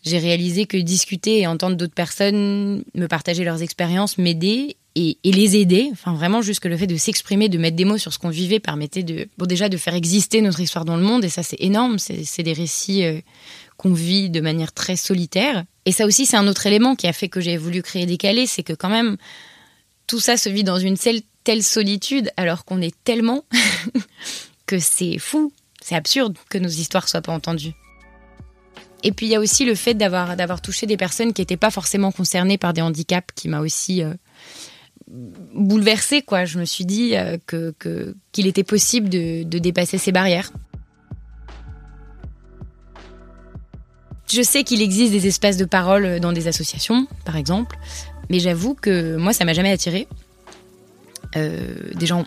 j'ai 0.03 0.18
réalisé 0.18 0.65
que 0.65 0.77
discuter 0.77 1.39
et 1.39 1.48
entendre 1.48 1.75
d'autres 1.75 1.94
personnes 1.94 2.83
me 2.95 3.07
partager 3.07 3.44
leurs 3.44 3.62
expériences 3.62 4.18
m'aider 4.18 4.77
et, 4.95 5.18
les 5.24 5.56
aider, 5.56 5.89
enfin 5.92 6.13
vraiment 6.13 6.42
juste 6.42 6.59
que 6.59 6.68
le 6.68 6.75
fait 6.75 6.88
de 6.88 6.98
s'exprimer, 6.98 7.47
de 7.47 7.57
mettre 7.57 7.78
des 7.78 7.85
mots 7.85 7.97
sur 7.97 8.11
ce 8.11 8.19
qu'on 8.19 8.30
vivait 8.30 8.59
permettait 8.59 9.04
de, 9.04 9.28
déjà 9.45 9.69
de 9.69 9.78
faire 9.78 9.94
exister 9.94 10.42
notre 10.42 10.59
histoire 10.59 10.85
dans 10.85 10.97
le 10.97 11.04
monde 11.04 11.23
et 11.23 11.30
ça 11.30 11.44
c'est 11.44 11.61
énorme, 11.61 11.97
c'est 11.97 12.44
des 12.44 12.54
récits 12.54 13.06
euh, 13.06 13.21
qu'on 13.78 13.94
vit 13.94 14.30
de 14.30 14.42
manière 14.42 14.73
très 14.73 14.95
solitaire. 14.95 15.64
Et 15.85 15.92
ça 15.92 16.06
aussi 16.06 16.26
c'est 16.26 16.37
un 16.37 16.47
autre 16.47 16.66
élément 16.68 16.95
qui 16.95 17.07
a 17.07 17.14
fait 17.14 17.30
que 17.30 17.40
j'ai 17.40 17.57
voulu 17.57 17.81
créer 17.81 18.06
Décalé, 18.06 18.47
c'est 18.47 18.64
que 18.64 18.73
quand 18.73 18.90
même 18.90 19.18
tout 20.07 20.19
ça 20.19 20.35
se 20.35 20.49
vit 20.49 20.66
dans 20.66 20.80
une 20.80 20.97
telle, 20.97 21.21
telle 21.44 21.64
solitude 21.64 22.30
alors 22.35 22.66
qu'on 22.66 22.81
est 22.81 22.95
tellement 23.04 23.45
que 24.66 24.78
c'est 24.80 25.19
fou, 25.19 25.54
c'est 25.81 25.95
absurde 25.95 26.37
que 26.49 26.57
nos 26.57 26.69
histoires 26.69 27.07
soient 27.07 27.21
pas 27.21 27.33
entendues. 27.33 27.73
Et 29.04 29.12
puis 29.12 29.26
il 29.26 29.30
y 29.30 29.36
a 29.36 29.40
aussi 29.40 29.66
le 29.66 29.76
fait 29.76 29.94
d'avoir 29.94 30.36
d'avoir 30.36 30.62
touché 30.62 30.86
des 30.86 30.98
personnes 30.98 31.34
qui 31.34 31.42
n'étaient 31.42 31.58
pas 31.58 31.72
forcément 31.72 32.12
concernées 32.12 32.58
par 32.58 32.74
des 32.74 32.81
handicaps 32.81 33.34
qui 33.36 33.50
m'a 33.50 33.60
aussi 33.60 34.04
euh, 34.04 34.14
bouleversée 35.08 36.22
quoi. 36.22 36.46
Je 36.46 36.60
me 36.60 36.66
suis 36.66 36.86
dit 36.86 37.16
euh, 37.16 37.38
que 37.48 37.74
qu'il 38.31 38.48
était 38.48 38.64
possible 38.64 39.10
de, 39.10 39.44
de 39.44 39.60
dépasser 39.60 39.98
ces 39.98 40.12
barrières. 40.12 40.52
Je 44.31 44.42
sais 44.42 44.64
qu'il 44.64 44.81
existe 44.81 45.12
des 45.12 45.28
espaces 45.28 45.58
de 45.58 45.66
parole 45.66 46.22
dans 46.22 46.31
des 46.31 46.48
associations, 46.48 47.06
par 47.26 47.36
exemple, 47.36 47.78
mais 48.30 48.40
j'avoue 48.40 48.76
que 48.76 49.18
moi, 49.18 49.34
ça 49.34 49.44
m'a 49.44 49.52
jamais 49.52 49.72
attiré. 49.72 50.08
Euh, 51.36 51.76
des 51.96 52.06
gens 52.06 52.26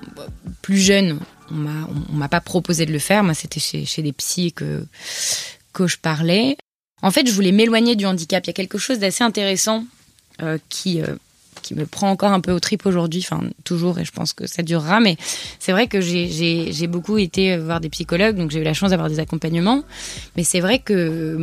plus 0.61 0.78
jeunes, 0.78 1.19
on 1.50 1.54
m'a, 1.54 1.88
on, 2.11 2.14
m'a 2.14 2.28
pas 2.28 2.43
proposé 2.43 2.85
de 2.85 2.93
le 2.93 2.99
faire. 2.99 3.25
Moi, 3.25 3.33
c'était 3.33 3.61
chez, 3.61 3.87
chez 3.87 4.02
des 4.02 4.12
psys 4.12 4.52
que 4.52 4.87
que 5.73 5.87
je 5.87 5.99
parlais. 5.99 6.57
En 7.04 7.11
fait, 7.11 7.26
je 7.26 7.32
voulais 7.32 7.52
m'éloigner 7.52 7.96
du 7.96 8.06
handicap. 8.06 8.42
Il 8.46 8.49
y 8.49 8.50
a 8.50 8.54
quelque 8.54 8.78
chose 8.78 8.99
d'assez 8.99 9.23
intéressant 9.23 9.84
euh, 10.42 10.56
qui 10.70 11.02
euh, 11.02 11.14
qui 11.61 11.75
me 11.75 11.84
prend 11.84 12.11
encore 12.11 12.32
un 12.32 12.40
peu 12.40 12.50
au 12.50 12.61
trip 12.61 12.87
aujourd'hui, 12.87 13.25
enfin 13.25 13.42
toujours, 13.62 13.99
et 13.99 14.06
je 14.06 14.11
pense 14.11 14.32
que 14.32 14.46
ça 14.46 14.62
durera. 14.62 15.00
Mais 15.00 15.18
c'est 15.58 15.73
vrai 15.73 15.87
que 15.87 16.00
j'ai 16.00 16.87
beaucoup 16.87 17.18
été 17.18 17.58
voir 17.58 17.80
des 17.80 17.90
psychologues, 17.90 18.37
donc 18.37 18.50
j'ai 18.50 18.61
eu 18.61 18.64
la 18.64 18.73
chance 18.73 18.90
d'avoir 18.90 19.11
des 19.11 19.20
accompagnements. 19.20 19.84
Mais 20.37 20.44
c'est 20.44 20.61
vrai 20.61 20.78
que 20.78 21.38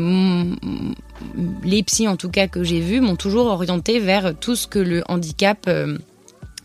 les 1.63 1.83
psys, 1.83 2.07
en 2.07 2.17
tout 2.17 2.29
cas 2.29 2.47
que 2.47 2.63
j'ai 2.63 2.79
vus, 2.79 2.99
m'ont 2.99 3.15
toujours 3.15 3.45
orienté 3.45 3.99
vers 3.99 4.33
tout 4.39 4.55
ce 4.55 4.65
que 4.65 4.79
le 4.79 5.03
handicap 5.07 5.65
euh, 5.67 5.95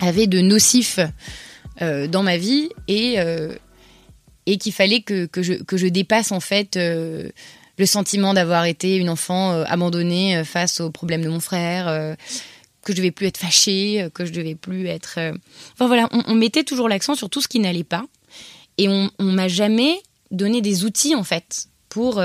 avait 0.00 0.26
de 0.26 0.40
nocif 0.40 1.00
dans 1.80 2.22
ma 2.22 2.38
vie 2.38 2.70
et 2.88 3.16
et 4.46 4.56
qu'il 4.56 4.72
fallait 4.72 5.02
que 5.02 5.28
je 5.42 5.86
dépasse 5.86 6.32
en 6.32 6.40
fait 6.40 6.78
le 7.78 7.86
sentiment 7.86 8.34
d'avoir 8.34 8.64
été 8.64 8.96
une 8.96 9.10
enfant 9.10 9.52
euh, 9.52 9.64
abandonnée 9.66 10.38
euh, 10.38 10.44
face 10.44 10.80
aux 10.80 10.90
problèmes 10.90 11.22
de 11.22 11.28
mon 11.28 11.40
frère, 11.40 11.88
euh, 11.88 12.14
que 12.82 12.92
je 12.92 12.98
devais 12.98 13.10
plus 13.10 13.26
être 13.26 13.38
fâchée, 13.38 14.08
que 14.14 14.24
je 14.24 14.32
devais 14.32 14.54
plus 14.54 14.86
être. 14.86 15.18
Enfin 15.72 15.88
voilà, 15.88 16.08
on, 16.12 16.34
mettait 16.36 16.62
toujours 16.62 16.88
l'accent 16.88 17.16
sur 17.16 17.28
tout 17.28 17.40
ce 17.40 17.48
qui 17.48 17.58
n'allait 17.58 17.82
pas, 17.82 18.04
et 18.78 18.88
on, 18.88 19.10
on 19.18 19.24
m'a 19.24 19.48
jamais 19.48 20.00
donné 20.30 20.60
des 20.60 20.84
outils 20.84 21.16
en 21.16 21.24
fait 21.24 21.66
pour 21.88 22.22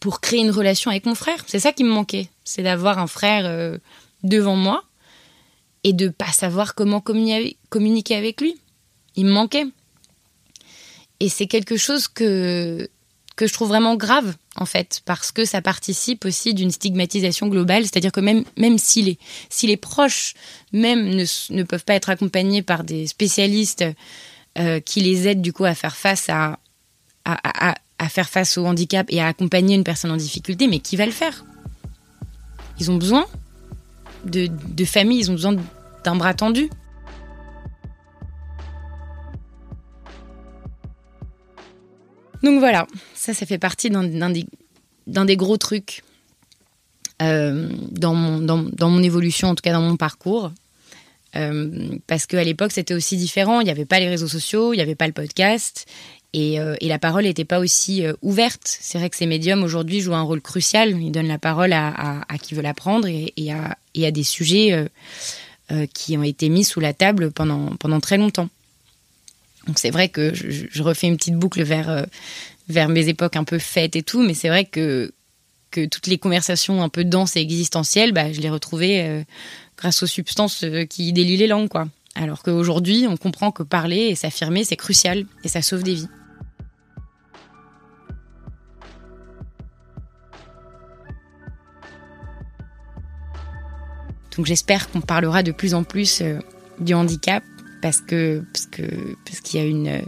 pour 0.00 0.20
créer 0.20 0.40
une 0.40 0.50
relation 0.50 0.90
avec 0.90 1.06
mon 1.06 1.14
frère. 1.14 1.44
C'est 1.46 1.60
ça 1.60 1.72
qui 1.72 1.82
me 1.82 1.88
manquait, 1.88 2.28
c'est 2.44 2.62
d'avoir 2.62 2.98
un 2.98 3.06
frère 3.06 3.78
devant 4.22 4.54
moi 4.54 4.84
et 5.82 5.94
de 5.94 6.08
pas 6.08 6.32
savoir 6.32 6.74
comment 6.74 7.00
communiquer 7.00 8.16
avec 8.16 8.42
lui. 8.42 8.60
Il 9.16 9.24
me 9.24 9.32
manquait. 9.32 9.64
Et 11.20 11.28
c'est 11.30 11.46
quelque 11.46 11.76
chose 11.78 12.06
que, 12.06 12.88
que 13.38 13.46
je 13.46 13.52
trouve 13.52 13.68
vraiment 13.68 13.94
grave, 13.94 14.34
en 14.56 14.66
fait, 14.66 15.00
parce 15.04 15.30
que 15.30 15.44
ça 15.44 15.62
participe 15.62 16.24
aussi 16.24 16.54
d'une 16.54 16.72
stigmatisation 16.72 17.46
globale. 17.46 17.84
C'est-à-dire 17.84 18.10
que 18.10 18.18
même, 18.20 18.44
même 18.56 18.78
si, 18.78 19.00
les, 19.02 19.18
les 19.62 19.76
proches 19.76 20.34
même 20.72 21.08
ne, 21.08 21.24
ne 21.50 21.62
peuvent 21.62 21.84
pas 21.84 21.94
être 21.94 22.10
accompagnés 22.10 22.62
par 22.62 22.82
des 22.82 23.06
spécialistes 23.06 23.84
euh, 24.58 24.80
qui 24.80 25.02
les 25.02 25.28
aident 25.28 25.40
du 25.40 25.52
coup 25.52 25.64
à 25.64 25.76
faire 25.76 25.94
face 25.94 26.28
à, 26.28 26.58
à 27.24 28.08
faire 28.08 28.28
face 28.28 28.58
au 28.58 28.66
handicap 28.66 29.06
et 29.08 29.20
à 29.20 29.28
accompagner 29.28 29.76
une 29.76 29.84
personne 29.84 30.10
en 30.10 30.16
difficulté, 30.16 30.66
mais 30.66 30.80
qui 30.80 30.96
va 30.96 31.06
le 31.06 31.12
faire? 31.12 31.44
Ils 32.80 32.90
ont 32.90 32.96
besoin 32.96 33.24
de, 34.24 34.48
de 34.48 34.84
famille, 34.84 35.20
ils 35.20 35.30
ont 35.30 35.34
besoin 35.34 35.56
d'un 36.02 36.16
bras 36.16 36.34
tendu. 36.34 36.70
Donc 42.42 42.60
voilà, 42.60 42.86
ça, 43.14 43.34
ça 43.34 43.46
fait 43.46 43.58
partie 43.58 43.90
d'un 43.90 44.30
des, 45.24 45.36
gros 45.36 45.56
trucs 45.56 46.02
euh, 47.20 47.68
dans, 47.90 48.14
mon, 48.14 49.02
évolution, 49.02 49.48
en 49.48 49.54
tout 49.54 49.62
cas 49.62 49.72
dans 49.72 49.82
mon 49.82 49.96
parcours. 49.96 50.52
Euh, 51.36 51.96
parce 52.06 52.26
qu'à 52.26 52.44
l'époque, 52.44 52.72
c'était 52.72 52.94
aussi 52.94 53.16
différent. 53.16 53.60
Il 53.60 53.64
n'y 53.64 53.70
avait 53.70 53.84
pas 53.84 54.00
les 54.00 54.08
réseaux 54.08 54.28
sociaux, 54.28 54.72
il 54.72 54.76
n'y 54.76 54.82
avait 54.82 54.94
pas 54.94 55.06
le 55.06 55.12
podcast. 55.12 55.86
Et, 56.32 56.60
euh, 56.60 56.76
la 56.80 56.98
parole 56.98 57.24
n'était 57.24 57.44
pas 57.44 57.58
aussi 57.58 58.04
ouverte. 58.22 58.62
C'est 58.64 58.98
vrai 58.98 59.10
que 59.10 59.16
ces 59.16 59.26
médiums 59.26 59.64
aujourd'hui 59.64 60.00
jouent 60.00 60.14
un 60.14 60.22
rôle 60.22 60.40
crucial. 60.40 60.90
Ils 61.00 61.10
donnent 61.10 61.28
la 61.28 61.38
parole 61.38 61.72
à, 61.72 62.24
qui 62.40 62.54
veut 62.54 62.62
l'apprendre 62.62 63.08
et, 63.08 63.52
à, 63.52 64.10
des 64.10 64.22
sujets 64.22 64.88
qui 65.92 66.16
ont 66.16 66.22
été 66.22 66.48
mis 66.48 66.64
sous 66.64 66.80
la 66.80 66.94
table 66.94 67.32
pendant 67.32 68.00
très 68.00 68.16
longtemps. 68.16 68.48
Donc 69.66 69.78
c'est 69.78 69.90
vrai 69.90 70.08
que 70.08 70.32
je, 70.34 70.82
refais 70.82 71.08
une 71.08 71.16
petite 71.16 71.34
boucle 71.34 71.62
vers, 71.62 71.90
euh, 71.90 72.04
vers 72.68 72.88
mes 72.88 73.08
époques 73.08 73.36
un 73.36 73.44
peu 73.44 73.58
faites 73.58 73.96
et 73.96 74.02
tout, 74.02 74.22
mais 74.22 74.34
c'est 74.34 74.48
vrai 74.48 74.64
que, 74.64 75.12
que 75.70 75.84
toutes 75.84 76.06
les 76.06 76.18
conversations 76.18 76.82
un 76.82 76.88
peu 76.88 77.04
denses 77.04 77.36
et 77.36 77.40
existentielles, 77.40 78.12
bah, 78.12 78.32
je 78.32 78.40
les 78.40 78.48
retrouvais 78.48 79.02
euh, 79.06 79.22
grâce 79.76 80.02
aux 80.02 80.06
substances 80.06 80.64
euh, 80.64 80.84
qui 80.84 81.12
délient 81.12 81.36
les 81.36 81.46
langues. 81.46 81.68
Quoi. 81.68 81.88
Alors 82.14 82.42
qu'aujourd'hui, 82.42 83.06
on 83.08 83.16
comprend 83.16 83.52
que 83.52 83.62
parler 83.62 84.08
et 84.08 84.14
s'affirmer, 84.14 84.64
c'est 84.64 84.76
crucial 84.76 85.26
et 85.44 85.48
ça 85.48 85.60
sauve 85.60 85.82
des 85.82 85.94
vies. 85.94 86.08
Donc 94.36 94.46
j'espère 94.46 94.88
qu'on 94.88 95.00
parlera 95.00 95.42
de 95.42 95.50
plus 95.50 95.74
en 95.74 95.82
plus 95.82 96.22
du 96.78 96.94
handicap 96.94 97.42
parce 97.82 98.00
que 98.00 98.42
parce 98.52 98.66
que 98.66 98.82
parce 99.24 99.40
qu'il 99.40 99.60
y 99.60 99.62
a 99.62 99.66
une 99.66 100.02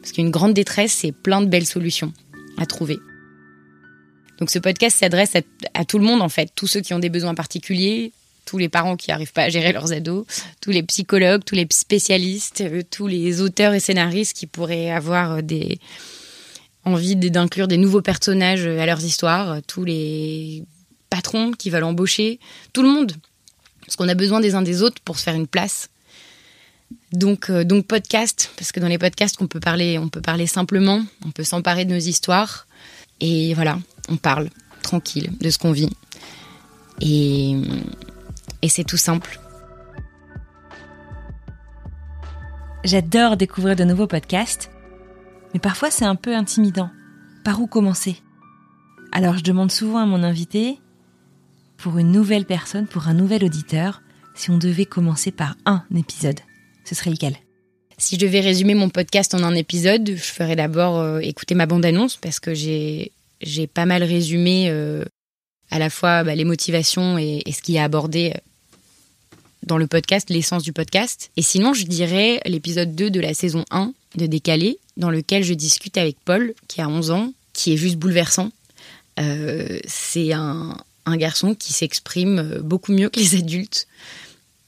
parce 0.00 0.12
qu'il 0.12 0.30
grande 0.30 0.54
détresse 0.54 1.04
et 1.04 1.12
plein 1.12 1.40
de 1.40 1.46
belles 1.46 1.66
solutions 1.66 2.12
à 2.58 2.66
trouver. 2.66 2.98
Donc 4.38 4.50
ce 4.50 4.58
podcast 4.58 4.98
s'adresse 4.98 5.34
à, 5.74 5.84
tout 5.84 5.98
le 5.98 6.04
monde 6.04 6.22
en 6.22 6.28
fait, 6.28 6.50
tous 6.54 6.66
ceux 6.66 6.80
qui 6.80 6.94
ont 6.94 6.98
des 6.98 7.10
besoins 7.10 7.34
particuliers, 7.34 8.12
tous 8.44 8.58
les 8.58 8.68
parents 8.68 8.96
qui 8.96 9.10
n'arrivent 9.10 9.32
pas 9.32 9.44
à 9.44 9.48
gérer 9.48 9.72
leurs 9.72 9.92
ados, 9.92 10.26
tous 10.60 10.70
les 10.70 10.82
psychologues, 10.82 11.44
tous 11.44 11.54
les 11.54 11.66
spécialistes, 11.70 12.62
euh, 12.62 12.82
tous 12.90 13.06
les 13.06 13.40
auteurs 13.40 13.74
et 13.74 13.80
scénaristes 13.80 14.36
qui 14.36 14.48
pourraient 14.48 14.90
avoir 14.90 15.32
euh, 15.32 15.42
des 15.42 15.78
envie 16.84 17.14
d'inclure 17.14 17.68
des 17.68 17.76
nouveaux 17.76 18.02
personnages 18.02 18.66
à 18.66 18.84
leurs 18.84 19.04
histoires, 19.04 19.62
tous 19.68 19.84
les 19.84 20.64
patrons 21.10 21.52
qui 21.52 21.70
veulent 21.70 21.84
embaucher, 21.84 22.40
tout 22.72 22.82
le 22.82 22.88
monde. 22.88 23.12
Parce 23.86 23.94
qu'on 23.94 24.08
a 24.08 24.14
besoin 24.14 24.40
des 24.40 24.56
uns 24.56 24.62
des 24.62 24.82
autres 24.82 25.00
pour 25.04 25.16
se 25.16 25.22
faire 25.22 25.34
une 25.34 25.46
place 25.46 25.91
donc, 27.12 27.50
euh, 27.50 27.64
donc 27.64 27.86
podcast, 27.86 28.50
parce 28.56 28.72
que 28.72 28.80
dans 28.80 28.88
les 28.88 28.98
podcasts, 28.98 29.40
on 29.40 29.46
peut 29.46 29.60
parler, 29.60 29.98
on 29.98 30.08
peut 30.08 30.20
parler 30.20 30.46
simplement, 30.46 31.04
on 31.24 31.30
peut 31.30 31.44
s'emparer 31.44 31.84
de 31.84 31.92
nos 31.92 32.00
histoires, 32.00 32.66
et 33.20 33.54
voilà, 33.54 33.78
on 34.08 34.16
parle 34.16 34.48
tranquille 34.82 35.30
de 35.40 35.50
ce 35.50 35.58
qu'on 35.58 35.72
vit. 35.72 35.90
Et, 37.00 37.56
et 38.62 38.68
c'est 38.68 38.84
tout 38.84 38.96
simple. 38.96 39.38
J'adore 42.84 43.36
découvrir 43.36 43.76
de 43.76 43.84
nouveaux 43.84 44.06
podcasts, 44.06 44.70
mais 45.54 45.60
parfois 45.60 45.90
c'est 45.90 46.04
un 46.04 46.16
peu 46.16 46.34
intimidant. 46.34 46.90
Par 47.44 47.60
où 47.60 47.66
commencer? 47.66 48.16
Alors 49.12 49.36
je 49.36 49.44
demande 49.44 49.70
souvent 49.70 49.98
à 49.98 50.06
mon 50.06 50.22
invité, 50.22 50.80
pour 51.76 51.98
une 51.98 52.10
nouvelle 52.10 52.46
personne, 52.46 52.86
pour 52.86 53.08
un 53.08 53.14
nouvel 53.14 53.44
auditeur, 53.44 54.02
si 54.34 54.50
on 54.50 54.58
devait 54.58 54.86
commencer 54.86 55.30
par 55.30 55.56
un 55.66 55.84
épisode 55.94 56.40
ce 56.84 56.94
serait 56.94 57.10
lequel? 57.10 57.36
Si 58.02 58.16
je 58.16 58.20
devais 58.20 58.40
résumer 58.40 58.74
mon 58.74 58.88
podcast 58.88 59.32
en 59.32 59.44
un 59.44 59.54
épisode, 59.54 60.08
je 60.16 60.22
ferais 60.22 60.56
d'abord 60.56 60.98
euh, 60.98 61.20
écouter 61.20 61.54
ma 61.54 61.66
bande-annonce 61.66 62.16
parce 62.16 62.40
que 62.40 62.52
j'ai 62.52 63.12
pas 63.72 63.86
mal 63.86 64.02
résumé 64.02 64.68
euh, 64.68 65.04
à 65.70 65.78
la 65.78 65.88
fois 65.88 66.24
bah, 66.24 66.34
les 66.34 66.44
motivations 66.44 67.16
et, 67.16 67.44
ce 67.52 67.62
qui 67.62 67.76
est 67.76 67.80
abordé 67.80 68.32
euh, 68.34 68.38
dans 69.62 69.78
le 69.78 69.86
podcast, 69.86 70.30
l'essence 70.30 70.64
du 70.64 70.72
podcast. 70.72 71.30
Et 71.36 71.42
sinon, 71.42 71.74
je 71.74 71.84
dirais 71.84 72.40
l'épisode 72.44 72.94
2 72.96 73.10
de 73.10 73.20
la 73.20 73.34
saison 73.34 73.64
1 73.70 73.92
de 74.16 74.26
Décalé, 74.26 74.78
dans 74.96 75.10
lequel 75.10 75.44
je 75.44 75.54
discute 75.54 75.96
avec 75.96 76.16
Paul, 76.24 76.54
qui 76.66 76.80
a 76.80 76.88
11 76.88 77.12
ans, 77.12 77.32
qui 77.52 77.72
est 77.72 77.76
juste 77.76 77.98
bouleversant. 77.98 78.50
c'est 79.16 80.32
un, 80.32 80.76
un, 81.06 81.16
garçon 81.16 81.54
qui 81.54 81.72
s'exprime 81.72 82.58
beaucoup 82.64 82.92
mieux 82.92 83.10
que 83.10 83.20
les 83.20 83.36
adultes, 83.36 83.86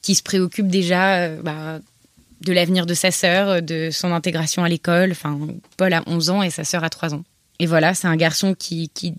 qui 0.02 0.14
se 0.14 0.22
préoccupe 0.22 0.68
déjà 0.68 1.30
bah, 1.38 1.80
de 2.44 2.52
l'avenir 2.52 2.86
de 2.86 2.94
sa 2.94 3.10
sœur, 3.10 3.62
de 3.62 3.90
son 3.90 4.12
intégration 4.12 4.64
à 4.64 4.68
l'école. 4.68 5.12
Enfin, 5.12 5.38
Paul 5.76 5.92
a 5.92 6.02
11 6.06 6.30
ans 6.30 6.42
et 6.42 6.50
sa 6.50 6.64
sœur 6.64 6.84
a 6.84 6.90
3 6.90 7.14
ans. 7.14 7.24
Et 7.58 7.66
voilà, 7.66 7.94
c'est 7.94 8.08
un 8.08 8.16
garçon 8.16 8.54
qui, 8.54 8.90
qui, 8.94 9.14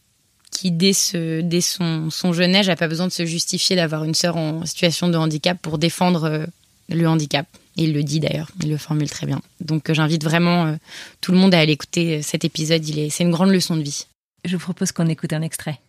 qui 0.52 0.72
dès, 0.72 0.94
ce, 0.94 1.42
dès 1.42 1.62
son, 1.62 2.10
son 2.10 2.34
jeune 2.34 2.56
âge, 2.56 2.68
n'a 2.68 2.76
pas 2.76 2.88
besoin 2.88 3.08
de 3.08 3.12
se 3.12 3.26
justifier 3.26 3.76
d'avoir 3.76 4.04
une 4.04 4.16
sœur 4.16 4.38
en 4.38 4.66
situation 4.66 5.08
de 5.08 5.18
handicap 5.18 5.58
pour 5.62 5.78
défendre 5.78 6.26
euh, 6.26 6.46
le 6.90 7.08
handicap. 7.08 7.48
Et 7.78 7.84
il 7.84 7.94
le 7.94 8.04
dit 8.04 8.20
d'ailleurs, 8.20 8.50
il 8.62 8.70
le 8.70 8.78
formule 8.78 9.10
très 9.10 9.26
bien. 9.26 9.42
Donc 9.60 9.90
euh, 9.90 9.94
j'invite 9.94 10.24
vraiment 10.24 10.66
euh, 10.66 10.76
tout 11.22 11.32
le 11.32 11.38
monde 11.38 11.54
à 11.54 11.60
aller 11.60 11.74
écouter 11.74 12.22
cet 12.22 12.46
épisode. 12.46 12.88
Il 12.88 13.00
est, 13.00 13.10
c'est 13.10 13.24
une 13.24 13.32
grande 13.32 13.52
leçon 13.52 13.76
de 13.76 13.82
vie. 13.82 14.06
Je 14.44 14.56
vous 14.56 14.64
propose 14.64 14.92
qu'on 14.92 15.08
écoute 15.08 15.34
un 15.34 15.42
extrait. 15.42 15.80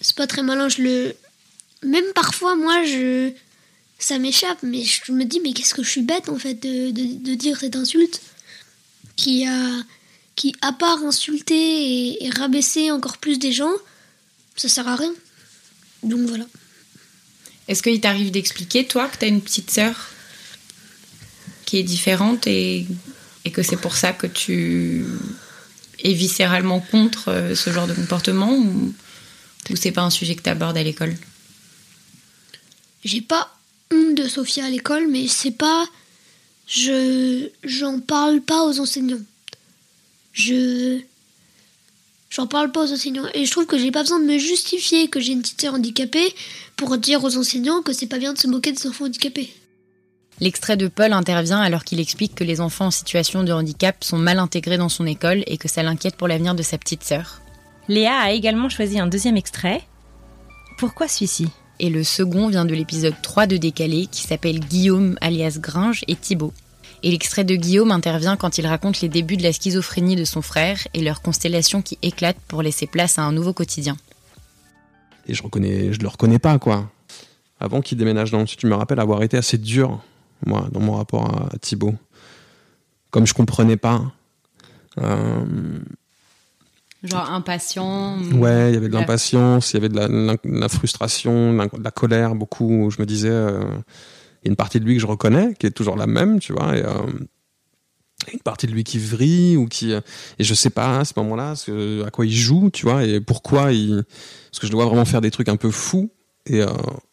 C'est 0.00 0.16
pas 0.16 0.26
très 0.26 0.42
malin, 0.42 0.68
je 0.68 0.82
le. 0.82 1.16
Même 1.84 2.04
parfois, 2.14 2.56
moi, 2.56 2.82
je, 2.84 3.32
ça 3.98 4.18
m'échappe, 4.18 4.58
mais 4.62 4.84
je 4.84 5.12
me 5.12 5.24
dis, 5.24 5.40
mais 5.40 5.52
qu'est-ce 5.52 5.74
que 5.74 5.82
je 5.82 5.90
suis 5.90 6.02
bête 6.02 6.28
en 6.28 6.38
fait 6.38 6.54
de, 6.54 6.90
de, 6.92 7.34
dire 7.34 7.58
cette 7.58 7.74
insulte 7.74 8.20
qui 9.16 9.46
a, 9.46 9.82
qui 10.36 10.54
à 10.62 10.72
part 10.72 11.02
insulter 11.02 12.24
et, 12.24 12.30
rabaisser 12.30 12.92
encore 12.92 13.18
plus 13.18 13.38
des 13.40 13.50
gens, 13.50 13.72
ça 14.54 14.68
sert 14.68 14.86
à 14.86 14.94
rien. 14.94 15.12
Donc 16.04 16.28
voilà. 16.28 16.46
Est-ce 17.66 17.82
qu'il 17.82 18.00
t'arrive 18.00 18.30
d'expliquer, 18.30 18.86
toi, 18.86 19.08
que 19.08 19.18
tu 19.18 19.24
as 19.24 19.28
une 19.28 19.42
petite 19.42 19.70
sœur 19.70 20.10
qui 21.66 21.78
est 21.78 21.82
différente 21.82 22.46
et, 22.46 22.86
et 23.44 23.50
que 23.50 23.62
c'est 23.62 23.76
pour 23.76 23.96
ça 23.96 24.12
que 24.12 24.28
tu 24.28 25.04
es 26.02 26.12
viscéralement 26.12 26.80
contre 26.80 27.28
euh, 27.28 27.54
ce 27.54 27.70
genre 27.70 27.88
de 27.88 27.92
comportement 27.92 28.54
ou, 28.56 28.94
ou 29.70 29.76
c'est 29.76 29.92
pas 29.92 30.02
un 30.02 30.10
sujet 30.10 30.36
que 30.36 30.42
tu 30.42 30.48
abordes 30.48 30.78
à 30.78 30.82
l'école? 30.82 31.16
J'ai 33.04 33.20
pas 33.20 33.57
de 33.90 34.28
Sophia 34.28 34.66
à 34.66 34.70
l'école, 34.70 35.08
mais 35.08 35.26
c'est 35.28 35.50
pas. 35.50 35.86
Je. 36.66 37.48
J'en 37.64 38.00
parle 38.00 38.40
pas 38.40 38.64
aux 38.64 38.80
enseignants. 38.80 39.20
Je. 40.32 41.00
J'en 42.30 42.46
parle 42.46 42.70
pas 42.70 42.84
aux 42.84 42.92
enseignants. 42.92 43.26
Et 43.34 43.46
je 43.46 43.50
trouve 43.50 43.66
que 43.66 43.78
j'ai 43.78 43.90
pas 43.90 44.02
besoin 44.02 44.20
de 44.20 44.26
me 44.26 44.38
justifier 44.38 45.08
que 45.08 45.18
j'ai 45.18 45.32
une 45.32 45.40
petite 45.40 45.60
sœur 45.60 45.74
handicapée 45.74 46.34
pour 46.76 46.98
dire 46.98 47.24
aux 47.24 47.36
enseignants 47.36 47.82
que 47.82 47.92
c'est 47.92 48.06
pas 48.06 48.18
bien 48.18 48.34
de 48.34 48.38
se 48.38 48.46
moquer 48.46 48.72
des 48.72 48.86
enfants 48.86 49.06
handicapés. 49.06 49.50
L'extrait 50.40 50.76
de 50.76 50.86
Paul 50.86 51.12
intervient 51.12 51.60
alors 51.60 51.84
qu'il 51.84 51.98
explique 51.98 52.34
que 52.34 52.44
les 52.44 52.60
enfants 52.60 52.86
en 52.86 52.90
situation 52.90 53.42
de 53.42 53.52
handicap 53.52 54.04
sont 54.04 54.18
mal 54.18 54.38
intégrés 54.38 54.78
dans 54.78 54.88
son 54.88 55.06
école 55.06 55.42
et 55.46 55.56
que 55.56 55.68
ça 55.68 55.82
l'inquiète 55.82 56.16
pour 56.16 56.28
l'avenir 56.28 56.54
de 56.54 56.62
sa 56.62 56.78
petite 56.78 57.02
sœur. 57.02 57.40
Léa 57.88 58.16
a 58.18 58.30
également 58.30 58.68
choisi 58.68 59.00
un 59.00 59.06
deuxième 59.06 59.36
extrait. 59.36 59.82
Pourquoi 60.76 61.08
celui-ci? 61.08 61.48
Et 61.80 61.90
le 61.90 62.04
second 62.04 62.48
vient 62.48 62.64
de 62.64 62.74
l'épisode 62.74 63.14
3 63.22 63.46
de 63.46 63.56
Décalé 63.56 64.06
qui 64.10 64.22
s'appelle 64.22 64.60
Guillaume 64.60 65.16
alias 65.20 65.58
Gringe 65.60 66.04
et 66.08 66.16
Thibaut. 66.16 66.52
Et 67.02 67.10
l'extrait 67.10 67.44
de 67.44 67.54
Guillaume 67.54 67.92
intervient 67.92 68.36
quand 68.36 68.58
il 68.58 68.66
raconte 68.66 69.00
les 69.00 69.08
débuts 69.08 69.36
de 69.36 69.42
la 69.42 69.52
schizophrénie 69.52 70.16
de 70.16 70.24
son 70.24 70.42
frère 70.42 70.78
et 70.94 71.02
leur 71.02 71.22
constellation 71.22 71.80
qui 71.82 71.96
éclate 72.02 72.36
pour 72.48 72.62
laisser 72.62 72.86
place 72.86 73.18
à 73.18 73.22
un 73.22 73.32
nouveau 73.32 73.52
quotidien. 73.52 73.96
Et 75.26 75.34
je 75.34 75.42
reconnais, 75.42 75.92
je 75.92 76.00
le 76.00 76.08
reconnais 76.08 76.38
pas, 76.38 76.58
quoi. 76.58 76.90
Avant 77.60 77.80
qu'il 77.80 77.98
déménage 77.98 78.30
dans 78.30 78.40
le 78.40 78.46
sud, 78.46 78.58
tu 78.58 78.66
me 78.66 78.74
rappelles 78.74 79.00
avoir 79.00 79.22
été 79.22 79.36
assez 79.36 79.58
dur, 79.58 80.00
moi, 80.46 80.68
dans 80.72 80.80
mon 80.80 80.94
rapport 80.94 81.50
à 81.52 81.58
Thibaut. 81.58 81.94
Comme 83.10 83.26
je 83.26 83.34
comprenais 83.34 83.76
pas. 83.76 84.12
Euh, 84.98 85.44
Genre 87.04 87.30
impatient. 87.30 88.18
Ouais, 88.34 88.70
il 88.70 88.74
y 88.74 88.76
avait 88.76 88.88
de 88.88 88.94
l'impatience, 88.94 89.72
il 89.72 89.74
y 89.74 89.76
avait 89.76 89.88
de 89.88 89.96
la, 89.96 90.36
la 90.44 90.68
frustration, 90.68 91.52
de 91.52 91.84
la 91.84 91.90
colère, 91.90 92.34
beaucoup. 92.34 92.86
Où 92.86 92.90
je 92.90 93.00
me 93.00 93.06
disais, 93.06 93.30
euh, 93.30 93.60
il 94.42 94.46
y 94.46 94.48
a 94.48 94.50
une 94.50 94.56
partie 94.56 94.80
de 94.80 94.84
lui 94.84 94.94
que 94.94 95.00
je 95.00 95.06
reconnais, 95.06 95.54
qui 95.58 95.66
est 95.66 95.70
toujours 95.70 95.96
la 95.96 96.08
même, 96.08 96.40
tu 96.40 96.52
vois. 96.52 96.76
Et, 96.76 96.84
euh, 96.84 97.06
une 98.32 98.40
partie 98.40 98.66
de 98.66 98.72
lui 98.72 98.84
qui 98.84 98.98
vrille 98.98 99.56
ou 99.56 99.66
qui 99.66 99.92
et 99.92 100.00
je 100.40 100.54
sais 100.54 100.70
pas 100.70 100.98
à 100.98 101.04
ce 101.04 101.12
moment-là 101.16 101.54
ce, 101.54 102.04
à 102.04 102.10
quoi 102.10 102.26
il 102.26 102.34
joue 102.34 102.70
tu 102.70 102.84
vois 102.84 103.04
et 103.04 103.20
pourquoi 103.20 103.72
il 103.72 104.04
parce 104.50 104.58
que 104.60 104.66
je 104.66 104.72
dois 104.72 104.84
vraiment 104.86 105.04
faire 105.04 105.20
des 105.20 105.30
trucs 105.30 105.48
un 105.48 105.56
peu 105.56 105.70
fous 105.70 106.10
et, 106.46 106.60
euh, 106.60 106.66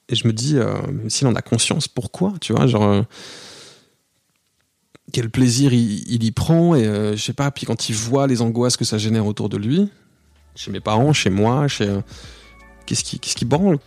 et 0.10 0.16
je 0.16 0.28
me 0.28 0.34
dis 0.34 0.58
euh, 0.58 0.76
s'il 1.08 1.28
en 1.28 1.36
a 1.36 1.42
conscience 1.42 1.88
pourquoi 1.88 2.34
tu 2.42 2.54
vois 2.54 2.68
genre 2.68 2.84
euh, 2.84 3.02
quel 5.12 5.30
plaisir 5.30 5.74
il, 5.74 6.24
y 6.24 6.32
prend 6.32 6.76
et 6.76 6.86
euh, 6.86 7.16
je 7.16 7.22
sais 7.22 7.34
pas 7.34 7.52
puis 7.52 7.66
quand 7.66 7.90
il 7.90 7.96
voit 7.96 8.28
les 8.28 8.42
angoisses 8.42 8.78
que 8.78 8.86
ça 8.86 8.98
génère 8.98 9.26
autour 9.26 9.50
de 9.50 9.58
lui 9.58 9.90
chez 10.56 10.72
mes 10.72 10.80
parents 10.80 11.14
chez 11.14 11.30
moi 11.30 11.68
chez 11.68 11.88
euh, 11.88 12.02
qu'est-ce 12.86 13.04
qui 13.04 13.20
qu'est-ce 13.20 13.36
qui 13.36 13.46
branle? 13.46 13.80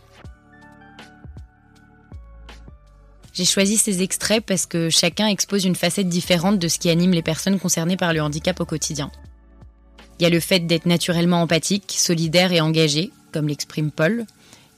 J'ai 3.39 3.45
choisi 3.45 3.77
ces 3.77 4.03
extraits 4.03 4.45
parce 4.45 4.67
que 4.67 4.91
chacun 4.91 5.29
expose 5.29 5.65
une 5.65 5.77
facette 5.77 6.09
différente 6.09 6.59
de 6.59 6.67
ce 6.67 6.81
qui 6.81 6.91
anime 6.91 7.13
les 7.13 7.23
personnes 7.23 7.61
concernées 7.61 7.97
par 7.97 8.13
le 8.13 8.21
handicap 8.21 8.59
au 8.59 8.65
quotidien. 8.65 9.13
Il 10.19 10.25
y 10.25 10.27
a 10.27 10.31
le 10.31 10.41
fait 10.41 10.67
d'être 10.67 10.87
naturellement 10.87 11.43
empathique, 11.43 11.95
solidaire 11.97 12.51
et 12.51 12.61
engagé, 12.61 13.13
comme 13.31 13.47
l'exprime 13.47 13.93
Paul, 13.93 14.27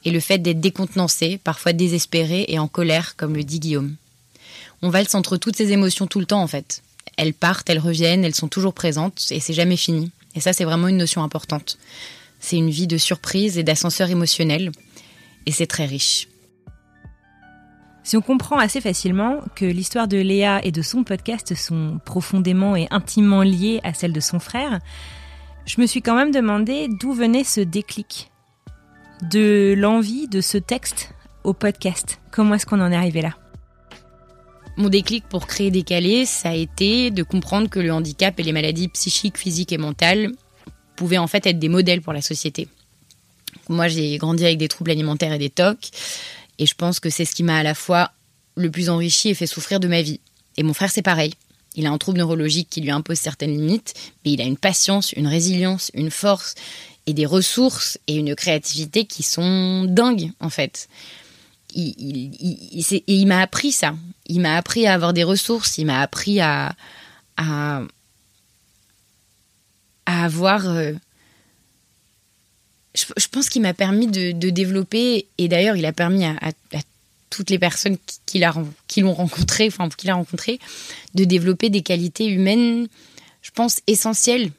et 0.04 0.10
le 0.10 0.20
fait 0.20 0.36
d'être 0.36 0.60
décontenancé, 0.60 1.40
parfois 1.42 1.72
désespéré 1.72 2.44
et 2.48 2.58
en 2.58 2.68
colère, 2.68 3.16
comme 3.16 3.34
le 3.34 3.44
dit 3.44 3.60
Guillaume. 3.60 3.96
On 4.82 4.88
valse 4.90 5.14
entre 5.14 5.36
toutes 5.36 5.56
ces 5.56 5.72
émotions 5.72 6.06
tout 6.06 6.20
le 6.20 6.26
temps 6.26 6.42
en 6.42 6.46
fait. 6.46 6.82
Elles 7.16 7.34
partent, 7.34 7.68
elles 7.68 7.78
reviennent, 7.78 8.24
elles 8.24 8.34
sont 8.34 8.48
toujours 8.48 8.74
présentes 8.74 9.26
et 9.30 9.40
c'est 9.40 9.52
jamais 9.52 9.76
fini. 9.76 10.10
Et 10.34 10.40
ça 10.40 10.52
c'est 10.52 10.64
vraiment 10.64 10.88
une 10.88 10.96
notion 10.96 11.22
importante. 11.22 11.78
C'est 12.38 12.56
une 12.56 12.70
vie 12.70 12.86
de 12.86 12.96
surprise 12.96 13.58
et 13.58 13.62
d'ascenseur 13.62 14.08
émotionnel 14.08 14.72
et 15.46 15.52
c'est 15.52 15.66
très 15.66 15.86
riche. 15.86 16.28
Si 18.02 18.16
on 18.16 18.22
comprend 18.22 18.58
assez 18.58 18.80
facilement 18.80 19.40
que 19.54 19.66
l'histoire 19.66 20.08
de 20.08 20.16
Léa 20.16 20.64
et 20.64 20.72
de 20.72 20.82
son 20.82 21.04
podcast 21.04 21.54
sont 21.54 22.00
profondément 22.04 22.74
et 22.74 22.88
intimement 22.90 23.42
liées 23.42 23.80
à 23.84 23.92
celle 23.92 24.12
de 24.12 24.20
son 24.20 24.38
frère, 24.38 24.80
je 25.66 25.80
me 25.80 25.86
suis 25.86 26.00
quand 26.00 26.16
même 26.16 26.32
demandé 26.32 26.88
d'où 26.88 27.12
venait 27.12 27.44
ce 27.44 27.60
déclic, 27.60 28.30
de 29.30 29.74
l'envie 29.76 30.28
de 30.28 30.40
ce 30.40 30.58
texte 30.58 31.12
au 31.44 31.52
podcast. 31.52 32.20
Comment 32.32 32.54
est-ce 32.54 32.66
qu'on 32.66 32.80
en 32.80 32.90
est 32.90 32.96
arrivé 32.96 33.20
là? 33.20 33.34
Mon 34.76 34.88
déclic 34.88 35.24
pour 35.28 35.46
créer 35.46 35.70
Décalé, 35.70 36.24
ça 36.26 36.50
a 36.50 36.54
été 36.54 37.10
de 37.10 37.22
comprendre 37.22 37.68
que 37.68 37.78
le 37.78 37.92
handicap 37.92 38.38
et 38.40 38.42
les 38.42 38.52
maladies 38.52 38.88
psychiques, 38.88 39.36
physiques 39.36 39.72
et 39.72 39.78
mentales 39.78 40.32
pouvaient 40.96 41.18
en 41.18 41.26
fait 41.26 41.46
être 41.46 41.58
des 41.58 41.68
modèles 41.68 42.00
pour 42.00 42.12
la 42.12 42.22
société. 42.22 42.68
Moi, 43.68 43.88
j'ai 43.88 44.16
grandi 44.18 44.44
avec 44.44 44.58
des 44.58 44.68
troubles 44.68 44.90
alimentaires 44.90 45.32
et 45.32 45.38
des 45.38 45.50
TOC. 45.50 45.90
Et 46.58 46.66
je 46.66 46.74
pense 46.74 47.00
que 47.00 47.10
c'est 47.10 47.24
ce 47.24 47.34
qui 47.34 47.42
m'a 47.42 47.58
à 47.58 47.62
la 47.62 47.74
fois 47.74 48.12
le 48.54 48.70
plus 48.70 48.90
enrichi 48.90 49.30
et 49.30 49.34
fait 49.34 49.46
souffrir 49.46 49.80
de 49.80 49.88
ma 49.88 50.02
vie. 50.02 50.20
Et 50.56 50.62
mon 50.62 50.74
frère, 50.74 50.90
c'est 50.90 51.02
pareil. 51.02 51.32
Il 51.76 51.86
a 51.86 51.90
un 51.90 51.98
trouble 51.98 52.18
neurologique 52.18 52.68
qui 52.68 52.80
lui 52.80 52.90
impose 52.90 53.18
certaines 53.18 53.52
limites, 53.52 53.94
mais 54.24 54.32
il 54.32 54.40
a 54.40 54.44
une 54.44 54.56
patience, 54.56 55.12
une 55.12 55.28
résilience, 55.28 55.90
une 55.94 56.10
force 56.10 56.54
et 57.06 57.14
des 57.14 57.26
ressources 57.26 57.98
et 58.08 58.16
une 58.16 58.34
créativité 58.34 59.04
qui 59.04 59.22
sont 59.22 59.84
dingues, 59.84 60.32
en 60.40 60.50
fait. 60.50 60.88
Il, 61.74 61.94
il, 61.98 62.34
il, 62.72 62.94
et 62.94 63.02
il 63.06 63.26
m'a 63.26 63.40
appris 63.40 63.72
ça. 63.72 63.94
Il 64.26 64.40
m'a 64.40 64.56
appris 64.56 64.86
à 64.86 64.94
avoir 64.94 65.12
des 65.12 65.24
ressources, 65.24 65.78
il 65.78 65.86
m'a 65.86 66.00
appris 66.00 66.40
à, 66.40 66.74
à, 67.36 67.82
avoir. 70.06 70.68
Euh, 70.68 70.92
je, 72.94 73.28
pense 73.28 73.48
qu'il 73.48 73.62
m'a 73.62 73.74
permis 73.74 74.06
de, 74.08 74.32
développer, 74.50 75.28
et 75.38 75.48
d'ailleurs, 75.48 75.76
il 75.76 75.86
a 75.86 75.92
permis 75.92 76.24
à 76.24 76.52
toutes 77.30 77.50
les 77.50 77.58
personnes 77.58 77.96
qui, 78.26 78.42
qui 78.88 79.00
l'ont 79.00 79.14
rencontré, 79.14 79.68
enfin, 79.68 79.88
qu'il 79.88 80.10
a 80.10 80.14
rencontré, 80.14 80.58
de 81.14 81.24
développer 81.24 81.70
des 81.70 81.82
qualités 81.82 82.26
humaines, 82.26 82.88
je 83.40 83.50
pense, 83.52 83.80
essentielles, 83.86 84.50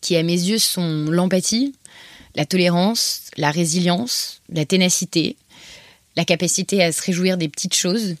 qui, 0.00 0.16
à 0.16 0.22
mes 0.22 0.32
yeux, 0.32 0.58
sont 0.58 1.04
l'empathie, 1.10 1.74
la 2.34 2.46
tolérance, 2.46 3.30
la 3.36 3.50
résilience, 3.50 4.40
la 4.48 4.64
ténacité, 4.64 5.36
la 6.16 6.24
capacité 6.24 6.82
à 6.82 6.92
se 6.92 7.02
réjouir 7.02 7.36
des 7.36 7.48
petites 7.48 7.74
choses. 7.74 8.16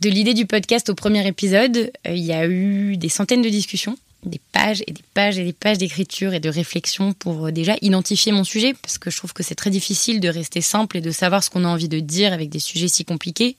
De 0.00 0.08
l'idée 0.08 0.34
du 0.34 0.46
podcast 0.46 0.88
au 0.90 0.94
premier 0.94 1.26
épisode, 1.26 1.90
euh, 2.06 2.14
il 2.14 2.24
y 2.24 2.32
a 2.32 2.46
eu 2.46 2.96
des 2.96 3.08
centaines 3.08 3.42
de 3.42 3.48
discussions 3.48 3.96
des 4.24 4.40
pages 4.52 4.82
et 4.86 4.92
des 4.92 5.02
pages 5.14 5.38
et 5.38 5.44
des 5.44 5.52
pages 5.52 5.78
d'écriture 5.78 6.34
et 6.34 6.40
de 6.40 6.48
réflexion 6.48 7.12
pour 7.12 7.46
euh, 7.46 7.52
déjà 7.52 7.76
identifier 7.82 8.32
mon 8.32 8.44
sujet, 8.44 8.74
parce 8.74 8.98
que 8.98 9.10
je 9.10 9.16
trouve 9.16 9.32
que 9.32 9.42
c'est 9.42 9.54
très 9.54 9.70
difficile 9.70 10.20
de 10.20 10.28
rester 10.28 10.60
simple 10.60 10.96
et 10.96 11.00
de 11.00 11.10
savoir 11.10 11.44
ce 11.44 11.50
qu'on 11.50 11.64
a 11.64 11.68
envie 11.68 11.88
de 11.88 12.00
dire 12.00 12.32
avec 12.32 12.48
des 12.50 12.58
sujets 12.58 12.88
si 12.88 13.04
compliqués. 13.04 13.56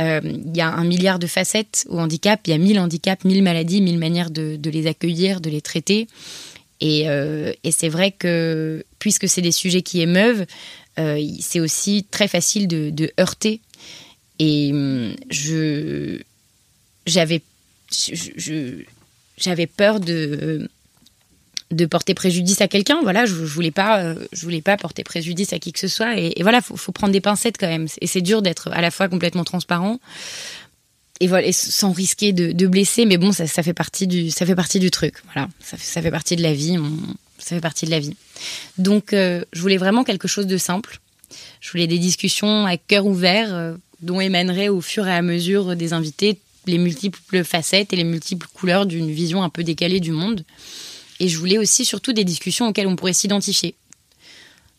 Euh, 0.00 0.20
il 0.24 0.56
y 0.56 0.60
a 0.60 0.68
un 0.68 0.84
milliard 0.84 1.18
de 1.18 1.26
facettes 1.26 1.86
au 1.88 1.98
handicap, 1.98 2.40
il 2.46 2.50
y 2.50 2.54
a 2.54 2.58
mille 2.58 2.78
handicaps, 2.80 3.24
mille 3.24 3.42
maladies, 3.42 3.80
mille 3.80 3.98
manières 3.98 4.30
de, 4.30 4.58
les 4.64 4.86
accueillir, 4.86 5.40
de 5.40 5.50
les 5.50 5.60
traiter. 5.60 6.08
Et, 6.80 7.06
c'est 7.70 7.90
vrai 7.90 8.10
que 8.10 8.84
puisque 8.98 9.28
c'est 9.28 9.42
des 9.42 9.52
sujets 9.52 9.82
qui 9.82 10.00
émeuvent, 10.00 10.46
c'est 11.40 11.60
aussi 11.60 12.06
très 12.10 12.28
facile 12.28 12.68
de, 12.68 13.12
heurter. 13.18 13.60
Et 14.38 14.70
hum, 14.72 15.14
je 15.30 16.18
j'avais 17.06 17.42
j'avais 19.36 19.66
peur 19.66 20.00
de 20.00 20.68
de 21.70 21.86
porter 21.86 22.14
préjudice 22.14 22.60
à 22.60 22.68
quelqu'un. 22.68 23.00
Voilà, 23.02 23.26
je, 23.26 23.34
je, 23.34 23.54
voulais 23.54 23.70
pas, 23.70 24.14
je 24.32 24.42
voulais 24.42 24.60
pas 24.60 24.76
porter 24.76 25.04
préjudice 25.04 25.52
à 25.52 25.58
qui 25.58 25.72
que 25.72 25.78
ce 25.78 25.88
soit. 25.88 26.18
Et, 26.18 26.42
voilà, 26.42 26.60
faut, 26.60 26.76
faut 26.76 26.90
prendre 26.90 27.12
des 27.12 27.20
pincettes 27.20 27.58
quand 27.58 27.68
même. 27.68 27.86
Et 28.00 28.08
c'est 28.08 28.22
dur 28.22 28.42
d'être 28.42 28.68
à 28.72 28.80
la 28.80 28.90
fois 28.90 29.08
complètement 29.08 29.44
transparent 29.44 30.00
et 31.20 31.52
sans 31.52 31.92
risquer 31.92 32.32
de, 32.32 32.52
de, 32.52 32.66
blesser. 32.66 33.04
Mais 33.04 33.18
bon, 33.18 33.32
ça, 33.32 33.46
ça, 33.46 33.62
fait 33.62 33.74
partie 33.74 34.06
du, 34.06 34.30
ça 34.30 34.46
fait 34.46 34.54
partie 34.54 34.80
du 34.80 34.90
truc. 34.90 35.14
Voilà, 35.32 35.48
ça, 35.60 35.76
ça 35.78 36.02
fait 36.02 36.10
partie 36.10 36.34
de 36.34 36.42
la 36.42 36.54
vie. 36.54 36.78
Ça 37.40 37.56
fait 37.56 37.60
partie 37.60 37.86
de 37.86 37.90
la 37.90 38.00
vie. 38.00 38.16
Donc, 38.78 39.12
euh, 39.12 39.44
je 39.52 39.60
voulais 39.60 39.76
vraiment 39.76 40.04
quelque 40.04 40.28
chose 40.28 40.46
de 40.46 40.56
simple. 40.56 41.00
Je 41.60 41.70
voulais 41.70 41.86
des 41.86 41.98
discussions 41.98 42.66
à 42.66 42.76
cœur 42.76 43.06
ouvert, 43.06 43.54
euh, 43.54 43.74
dont 44.02 44.20
émaneraient 44.20 44.68
au 44.68 44.80
fur 44.80 45.06
et 45.06 45.12
à 45.12 45.22
mesure 45.22 45.76
des 45.76 45.92
invités 45.92 46.38
les 46.66 46.78
multiples 46.78 47.44
facettes 47.44 47.92
et 47.92 47.96
les 47.96 48.04
multiples 48.04 48.46
couleurs 48.54 48.86
d'une 48.86 49.10
vision 49.10 49.42
un 49.42 49.48
peu 49.48 49.64
décalée 49.64 50.00
du 50.00 50.12
monde. 50.12 50.44
Et 51.18 51.28
je 51.28 51.38
voulais 51.38 51.58
aussi 51.58 51.84
surtout 51.84 52.12
des 52.12 52.24
discussions 52.24 52.68
auxquelles 52.68 52.86
on 52.86 52.96
pourrait 52.96 53.12
s'identifier. 53.12 53.74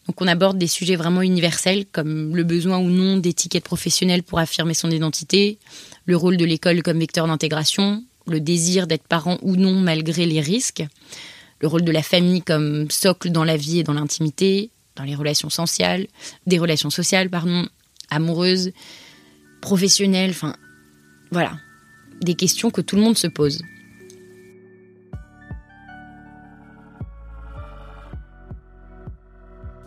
Donc 0.07 0.19
on 0.21 0.27
aborde 0.27 0.57
des 0.57 0.67
sujets 0.67 0.95
vraiment 0.95 1.21
universels 1.21 1.85
comme 1.91 2.35
le 2.35 2.43
besoin 2.43 2.79
ou 2.79 2.89
non 2.89 3.17
d'étiquettes 3.17 3.63
professionnelles 3.63 4.23
pour 4.23 4.39
affirmer 4.39 4.73
son 4.73 4.89
identité, 4.89 5.59
le 6.05 6.17
rôle 6.17 6.37
de 6.37 6.45
l'école 6.45 6.81
comme 6.81 6.99
vecteur 6.99 7.27
d'intégration, 7.27 8.03
le 8.27 8.39
désir 8.39 8.87
d'être 8.87 9.07
parent 9.07 9.37
ou 9.41 9.55
non 9.55 9.73
malgré 9.73 10.25
les 10.25 10.41
risques, 10.41 10.83
le 11.61 11.67
rôle 11.67 11.83
de 11.83 11.91
la 11.91 12.03
famille 12.03 12.41
comme 12.41 12.89
socle 12.89 13.29
dans 13.29 13.43
la 13.43 13.57
vie 13.57 13.79
et 13.79 13.83
dans 13.83 13.93
l'intimité, 13.93 14.71
dans 14.95 15.03
les 15.03 15.15
relations 15.15 15.49
sociales, 15.49 16.07
des 16.47 16.59
relations 16.59 16.89
sociales 16.89 17.29
pardon, 17.29 17.67
amoureuses, 18.09 18.71
professionnelles, 19.61 20.31
enfin 20.31 20.55
voilà, 21.31 21.53
des 22.21 22.35
questions 22.35 22.71
que 22.71 22.81
tout 22.81 22.95
le 22.95 23.03
monde 23.03 23.17
se 23.17 23.27
pose. 23.27 23.61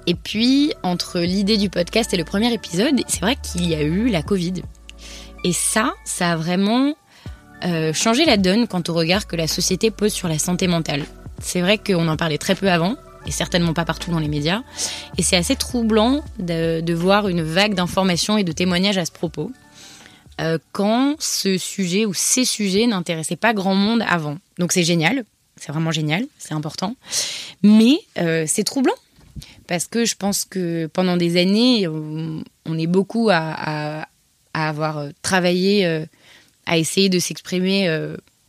Et 0.06 0.14
puis, 0.14 0.72
entre 0.82 1.20
l'idée 1.20 1.56
du 1.56 1.70
podcast 1.70 2.12
et 2.12 2.18
le 2.18 2.24
premier 2.24 2.52
épisode, 2.52 3.00
c'est 3.08 3.20
vrai 3.20 3.36
qu'il 3.36 3.66
y 3.66 3.74
a 3.74 3.82
eu 3.82 4.08
la 4.08 4.22
Covid. 4.22 4.62
Et 5.44 5.52
ça, 5.52 5.94
ça 6.04 6.32
a 6.32 6.36
vraiment 6.36 6.94
euh, 7.64 7.92
changé 7.94 8.26
la 8.26 8.36
donne 8.36 8.68
quant 8.68 8.82
au 8.86 8.92
regard 8.92 9.26
que 9.26 9.36
la 9.36 9.46
société 9.46 9.90
pose 9.90 10.12
sur 10.12 10.28
la 10.28 10.38
santé 10.38 10.66
mentale. 10.66 11.04
C'est 11.40 11.60
vrai 11.60 11.78
qu'on 11.78 12.08
en 12.08 12.16
parlait 12.16 12.38
très 12.38 12.54
peu 12.54 12.70
avant, 12.70 12.96
et 13.26 13.30
certainement 13.30 13.74
pas 13.74 13.84
partout 13.84 14.10
dans 14.10 14.18
les 14.18 14.28
médias. 14.28 14.62
Et 15.18 15.22
c'est 15.22 15.36
assez 15.36 15.56
troublant 15.56 16.22
de, 16.38 16.94
voir 16.94 17.28
une 17.28 17.42
vague 17.42 17.74
d'informations 17.74 18.38
et 18.38 18.44
de 18.44 18.52
témoignages 18.52 18.98
à 18.98 19.04
ce 19.04 19.12
propos 19.12 19.50
euh, 20.40 20.58
quand 20.72 21.16
ce 21.18 21.58
sujet 21.58 22.06
ou 22.06 22.14
ces 22.14 22.44
sujets 22.44 22.86
n'intéressaient 22.86 23.36
pas 23.36 23.54
grand 23.54 23.74
monde 23.74 24.02
avant. 24.08 24.38
Donc 24.58 24.72
c'est 24.72 24.82
génial, 24.82 25.24
c'est 25.56 25.70
vraiment 25.70 25.92
génial, 25.92 26.26
c'est 26.38 26.54
important. 26.54 26.96
Mais 27.62 27.98
euh, 28.18 28.44
c'est 28.46 28.64
troublant 28.64 28.94
parce 29.66 29.86
que 29.86 30.04
je 30.04 30.16
pense 30.16 30.44
que 30.44 30.86
pendant 30.86 31.16
des 31.16 31.40
années, 31.40 31.88
on, 31.88 32.78
est 32.78 32.86
beaucoup 32.86 33.30
à, 33.32 34.06
avoir 34.52 35.08
travaillé 35.22 35.86
euh, 35.86 36.04
à 36.66 36.78
essayer 36.78 37.08
de 37.08 37.18
s'exprimer 37.18 37.88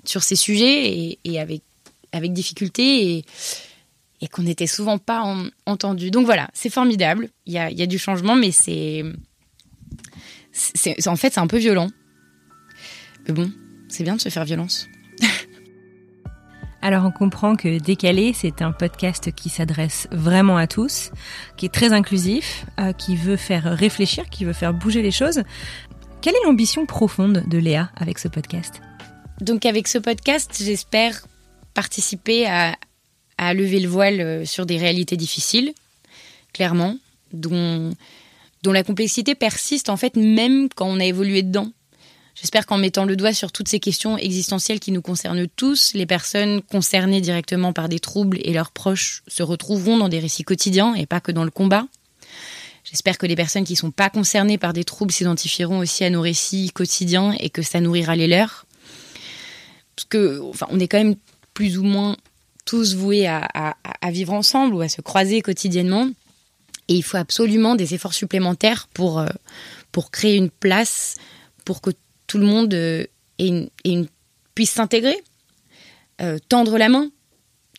sur 0.03 0.23
ces 0.23 0.35
sujets 0.35 1.17
et, 1.23 1.39
avec, 1.39 1.61
avec 2.15 2.33
difficulté 2.33 3.17
et, 3.17 3.25
et 4.21 4.27
qu'on 4.27 4.43
n'était 4.43 4.67
souvent 4.67 4.97
pas 4.97 5.23
entendu. 5.65 6.11
Donc 6.11 6.25
voilà, 6.25 6.49
c'est 6.53 6.69
formidable. 6.69 7.29
Il 7.45 7.53
y 7.53 7.57
a, 7.57 7.69
y 7.69 7.81
a, 7.81 7.87
du 7.87 7.99
changement, 7.99 8.35
mais 8.35 8.51
c'est, 8.51 9.03
c'est. 10.51 11.07
En 11.07 11.15
fait, 11.15 11.33
c'est 11.33 11.39
un 11.39 11.47
peu 11.47 11.57
violent. 11.57 11.89
Mais 13.27 13.33
bon, 13.33 13.51
c'est 13.89 14.03
bien 14.03 14.15
de 14.15 14.21
se 14.21 14.29
faire 14.29 14.45
violence. 14.45 14.87
Alors 16.81 17.03
on 17.03 17.11
comprend 17.11 17.55
que 17.55 17.79
Décalé, 17.79 18.31
c'est 18.33 18.61
un 18.61 18.71
podcast 18.71 19.31
qui 19.31 19.49
s'adresse 19.49 20.07
vraiment 20.11 20.55
à 20.57 20.67
tous, 20.67 21.09
qui 21.57 21.65
est 21.65 21.73
très 21.73 21.93
inclusif, 21.93 22.67
euh, 22.79 22.93
qui 22.93 23.15
veut 23.15 23.37
faire 23.37 23.63
réfléchir, 23.63 24.29
qui 24.29 24.45
veut 24.45 24.53
faire 24.53 24.71
bouger 24.71 25.01
les 25.01 25.09
choses. 25.09 25.41
Quelle 26.21 26.35
est 26.35 26.45
l'ambition 26.45 26.85
profonde 26.85 27.43
de 27.47 27.57
Léa 27.57 27.89
avec 27.95 28.19
ce 28.19 28.27
podcast? 28.27 28.81
Donc 29.41 29.65
avec 29.65 29.87
ce 29.87 29.97
podcast, 29.97 30.61
j'espère 30.63 31.25
participer 31.75 32.47
à, 32.47 32.75
lever 33.53 33.79
le 33.79 33.87
voile 33.87 34.21
euh, 34.21 34.45
sur 34.45 34.65
des 34.65 34.77
réalités 34.77 35.17
difficiles, 35.17 35.73
clairement, 36.53 36.97
dont, 37.31 37.93
dont 38.63 38.71
la 38.71 38.83
complexité 38.83 39.35
persiste 39.35 39.89
en 39.89 39.97
fait 39.97 40.15
même 40.15 40.69
quand 40.73 40.87
on 40.87 40.99
a 40.99 41.05
évolué 41.05 41.43
dedans. 41.43 41.71
J'espère 42.33 42.65
qu'en 42.65 42.77
mettant 42.77 43.05
le 43.05 43.15
doigt 43.15 43.33
sur 43.33 43.51
toutes 43.51 43.69
ces 43.69 43.79
questions 43.79 44.17
existentielles 44.17 44.79
qui 44.79 44.91
nous 44.91 45.01
concernent 45.01 45.47
tous, 45.55 45.93
les 45.93 46.05
personnes 46.05 46.61
concernées 46.61 47.21
directement 47.21 47.71
par 47.71 47.87
des 47.87 47.99
troubles 47.99 48.39
et 48.41 48.51
leurs 48.51 48.71
proches 48.71 49.23
se 49.27 49.43
retrouveront 49.43 49.97
dans 49.97 50.09
des 50.09 50.19
récits 50.19 50.43
quotidiens 50.43 50.95
et 50.95 51.05
pas 51.05 51.21
que 51.21 51.31
dans 51.31 51.45
le 51.45 51.51
combat. 51.51 51.87
J'espère 52.83 53.17
que 53.17 53.25
les 53.25 53.35
personnes 53.35 53.63
qui 53.63 53.73
ne 53.73 53.77
sont 53.77 53.91
pas 53.91 54.09
concernées 54.09 54.57
par 54.57 54.73
des 54.73 54.83
troubles 54.83 55.11
s'identifieront 55.11 55.79
aussi 55.79 56.03
à 56.03 56.09
nos 56.09 56.21
récits 56.21 56.71
quotidiens 56.73 57.35
et 57.39 57.49
que 57.49 57.61
ça 57.61 57.79
nourrira 57.79 58.15
les 58.15 58.27
leurs. 58.27 58.65
Parce 59.95 60.05
que, 60.05 60.41
enfin, 60.41 60.67
on 60.69 60.79
est 60.79 60.87
quand 60.87 60.97
même 60.97 61.15
plus 61.55 61.79
ou 61.79 61.83
moins 61.83 62.15
tous 62.65 62.95
voués 62.95 63.25
à, 63.25 63.75
vivre 64.11 64.33
ensemble 64.33 64.75
ou 64.75 64.81
à 64.81 64.89
se 64.89 65.01
croiser 65.01 65.41
quotidiennement. 65.41 66.09
Et 66.87 66.93
il 66.93 67.03
faut 67.03 67.17
absolument 67.17 67.75
des 67.75 67.95
efforts 67.95 68.13
supplémentaires 68.13 68.87
pour, 68.93 69.19
euh, 69.19 69.27
créer 70.11 70.35
une 70.35 70.51
place 70.51 71.15
pour 71.63 71.81
que 71.81 71.91
tout 72.27 72.37
le 72.37 72.45
monde 72.45 72.73
euh, 72.73 73.05
puisse 74.53 74.71
s'intégrer, 74.71 75.17
euh, 76.21 76.37
tendre 76.49 76.77
la 76.77 76.89
main. 76.89 77.09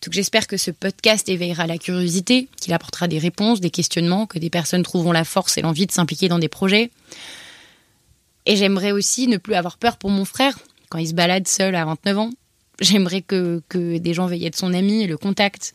Donc 0.03 0.13
j'espère 0.13 0.47
que 0.47 0.57
ce 0.57 0.71
podcast 0.71 1.29
éveillera 1.29 1.67
la 1.67 1.79
curiosité, 1.79 2.49
qu'il 2.61 2.73
apportera 2.73 3.09
des 3.09 3.19
réponses, 3.19 3.61
des 3.61 3.71
questionnements, 3.71 4.27
que 4.27 4.39
des 4.39 4.51
personnes 4.51 4.83
trouveront 4.83 5.13
la 5.13 5.25
force 5.25 5.59
et 5.59 5.63
l'envie 5.63 5.87
de 5.87 5.93
s'impliquer 5.93 6.29
dans 6.29 6.39
des 6.39 6.49
projets. 6.49 6.91
Et 8.47 8.57
j'aimerais 8.57 8.93
aussi 8.93 9.27
ne 9.29 9.37
plus 9.37 9.55
avoir 9.55 9.77
peur 9.79 9.97
pour 9.97 10.11
mon 10.11 10.25
frère 10.25 10.59
quand 10.89 10.99
il 10.99 11.09
se 11.09 11.15
balade 11.15 11.49
seul 11.49 11.75
à 11.75 11.85
29 11.85 12.19
ans. 12.19 12.31
J'aimerais 12.81 13.23
que, 13.23 13.63
que 13.69 13.99
des 13.99 14.15
gens 14.15 14.27
veillent 14.27 14.51
de 14.51 14.57
son 14.57 14.73
ami 14.75 15.03
et 15.03 15.07
le 15.07 15.17
contact. 15.17 15.73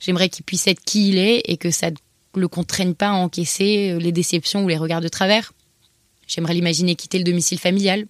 J'aimerais 0.00 0.28
qu'il 0.28 0.44
puisse 0.44 0.66
être 0.66 0.80
qui 0.84 1.08
il 1.08 1.18
est 1.18 1.42
et 1.46 1.56
que 1.56 1.70
ça 1.70 1.90
ne 1.90 1.96
le 2.34 2.48
contraigne 2.48 2.94
pas 2.94 3.08
à 3.08 3.12
encaisser 3.12 3.98
les 3.98 4.12
déceptions 4.12 4.64
ou 4.64 4.68
les 4.68 4.76
regards 4.76 5.00
de 5.00 5.08
travers. 5.08 5.52
J'aimerais 6.26 6.54
l'imaginer 6.54 6.94
quitter 6.94 7.18
le 7.18 7.24
domicile 7.24 7.58
familial. 7.58 8.06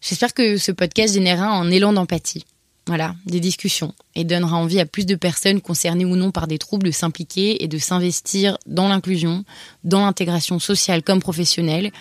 J'espère 0.00 0.32
que 0.32 0.56
ce 0.56 0.72
podcast 0.72 1.14
générera 1.14 1.48
un 1.48 1.70
élan 1.70 1.92
d'empathie. 1.92 2.44
Voilà, 2.86 3.14
des 3.26 3.40
discussions 3.40 3.94
et 4.14 4.24
donnera 4.24 4.56
envie 4.56 4.80
à 4.80 4.86
plus 4.86 5.06
de 5.06 5.14
personnes 5.14 5.60
concernées 5.60 6.04
ou 6.04 6.16
non 6.16 6.30
par 6.30 6.46
des 6.46 6.58
troubles 6.58 6.86
de 6.86 6.90
s'impliquer 6.90 7.62
et 7.62 7.68
de 7.68 7.78
s'investir 7.78 8.56
dans 8.66 8.88
l'inclusion, 8.88 9.44
dans 9.84 10.04
l'intégration 10.04 10.58
sociale 10.58 11.02
comme 11.02 11.20
professionnelle 11.20 11.92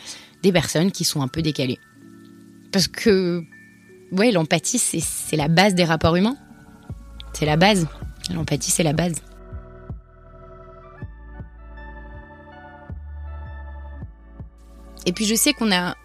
des 0.41 0.51
personnes 0.51 0.91
qui 0.91 1.03
sont 1.03 1.21
un 1.21 1.27
peu 1.27 1.41
décalées. 1.41 1.79
Parce 2.71 2.87
que, 2.87 3.43
ouais, 4.11 4.31
l'empathie, 4.31 4.79
c'est 4.79 5.35
la 5.35 5.47
base 5.47 5.75
des 5.75 5.85
rapports 5.85 6.15
humains. 6.15 6.37
C'est 7.33 7.45
la 7.45 7.57
base. 7.57 7.87
L'empathie, 8.33 8.71
c'est 8.71 8.83
la 8.83 8.93
base. 8.93 9.15
Et 15.05 15.11
puis 15.11 15.25
je 15.25 15.35
sais 15.35 15.53
qu'on 15.53 15.71
a, 15.71 15.95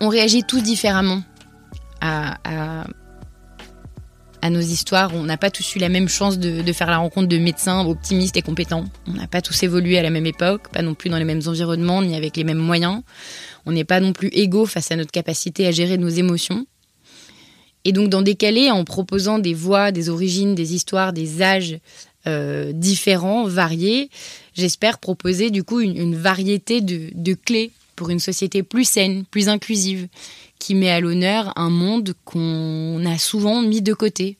on 0.00 0.08
réagit 0.08 0.44
tous 0.44 0.62
différemment 0.62 1.22
à, 2.00 2.84
à, 4.40 4.50
nos 4.50 4.60
histoires. 4.60 5.14
On 5.14 5.22
n'a 5.24 5.36
pas 5.36 5.50
tous 5.50 5.76
eu 5.76 5.78
la 5.78 5.88
même 5.88 6.08
chance 6.08 6.38
de, 6.38 6.62
de, 6.62 6.72
faire 6.72 6.90
la 6.90 6.98
rencontre 6.98 7.28
de 7.28 7.38
médecins 7.38 7.84
optimistes 7.86 8.36
et 8.36 8.42
compétents. 8.42 8.84
On 9.06 9.12
n'a 9.12 9.26
pas 9.26 9.40
tous 9.40 9.62
évolué 9.62 9.98
à 9.98 10.02
la 10.02 10.10
même 10.10 10.26
époque, 10.26 10.68
pas 10.72 10.82
non 10.82 10.94
plus 10.94 11.10
dans 11.10 11.18
les 11.18 11.24
mêmes 11.24 11.42
environnements 11.46 12.02
ni 12.02 12.16
avec 12.16 12.36
les 12.36 12.44
mêmes 12.44 12.58
moyens. 12.58 13.02
On 13.66 13.72
n'est 13.72 13.84
pas 13.84 14.00
non 14.00 14.12
plus 14.12 14.28
égaux 14.28 14.66
face 14.66 14.90
à 14.90 14.96
notre 14.96 15.12
capacité 15.12 15.66
à 15.66 15.70
gérer 15.70 15.98
nos 15.98 16.08
émotions. 16.08 16.66
Et 17.84 17.92
donc 17.92 18.08
dans 18.08 18.22
Décalé, 18.22 18.70
en 18.70 18.84
proposant 18.84 19.38
des 19.38 19.54
voix, 19.54 19.92
des 19.92 20.08
origines, 20.08 20.54
des 20.54 20.74
histoires, 20.74 21.12
des 21.12 21.42
âges 21.42 21.78
euh, 22.26 22.72
différents, 22.72 23.44
variés, 23.44 24.08
j'espère 24.54 24.98
proposer 24.98 25.50
du 25.50 25.64
coup 25.64 25.80
une, 25.80 26.14
variété 26.14 26.80
de, 26.80 27.34
clés 27.34 27.72
pour 27.96 28.10
une 28.10 28.20
société 28.20 28.62
plus 28.62 28.84
saine, 28.84 29.24
plus 29.30 29.48
inclusive, 29.48 30.06
qui 30.58 30.76
met 30.76 30.90
à 30.90 31.00
l'honneur 31.00 31.52
un 31.56 31.70
monde 31.70 32.14
qu'on 32.24 33.04
a 33.04 33.18
souvent 33.18 33.62
mis 33.62 33.82
de 33.82 33.92
côté. 33.92 34.36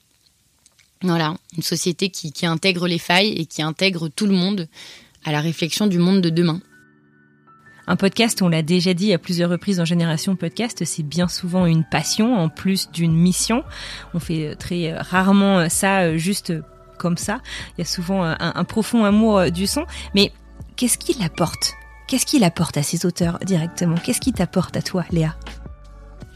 Voilà, 1.02 1.34
une 1.56 1.64
société 1.64 2.10
qui, 2.10 2.46
intègre 2.46 2.86
les 2.86 2.98
failles 2.98 3.32
et 3.32 3.46
qui 3.46 3.62
intègre 3.62 4.08
tout 4.08 4.26
le 4.26 4.34
monde 4.34 4.68
à 5.24 5.32
la 5.32 5.40
réflexion 5.40 5.88
du 5.88 5.98
monde 5.98 6.20
de 6.20 6.30
demain. 6.30 6.60
Un 7.86 7.96
podcast, 7.96 8.42
on 8.42 8.48
l'a 8.48 8.62
déjà 8.62 8.94
dit 8.94 9.12
à 9.12 9.18
plusieurs 9.18 9.50
reprises 9.50 9.80
en 9.80 9.84
Génération 9.84 10.36
Podcast, 10.36 10.84
c'est 10.84 11.02
bien 11.02 11.26
souvent 11.26 11.66
une 11.66 11.84
passion 11.84 12.36
en 12.36 12.48
plus 12.48 12.90
d'une 12.92 13.12
mission. 13.12 13.64
On 14.14 14.20
fait 14.20 14.54
très 14.54 14.94
rarement 14.94 15.68
ça 15.68 16.16
juste 16.16 16.52
comme 17.02 17.18
ça. 17.18 17.40
Il 17.76 17.80
y 17.80 17.82
a 17.82 17.84
souvent 17.84 18.22
un, 18.22 18.64
profond 18.64 19.04
amour 19.04 19.38
euh, 19.38 19.50
du 19.50 19.66
son. 19.66 19.84
Mais 20.14 20.32
qu'est-ce 20.76 20.96
qu'il 20.96 21.22
apporte 21.22 21.74
Qu'est-ce 22.06 22.26
qu'il 22.26 22.44
apporte 22.44 22.76
à 22.76 22.82
ses 22.82 23.04
auteurs 23.04 23.38
directement? 23.40 23.96
Qu'est-ce 23.96 24.20
qui 24.20 24.32
t'apporte 24.32 24.76
à 24.76 24.82
toi, 24.82 25.04
Léa? 25.10 25.34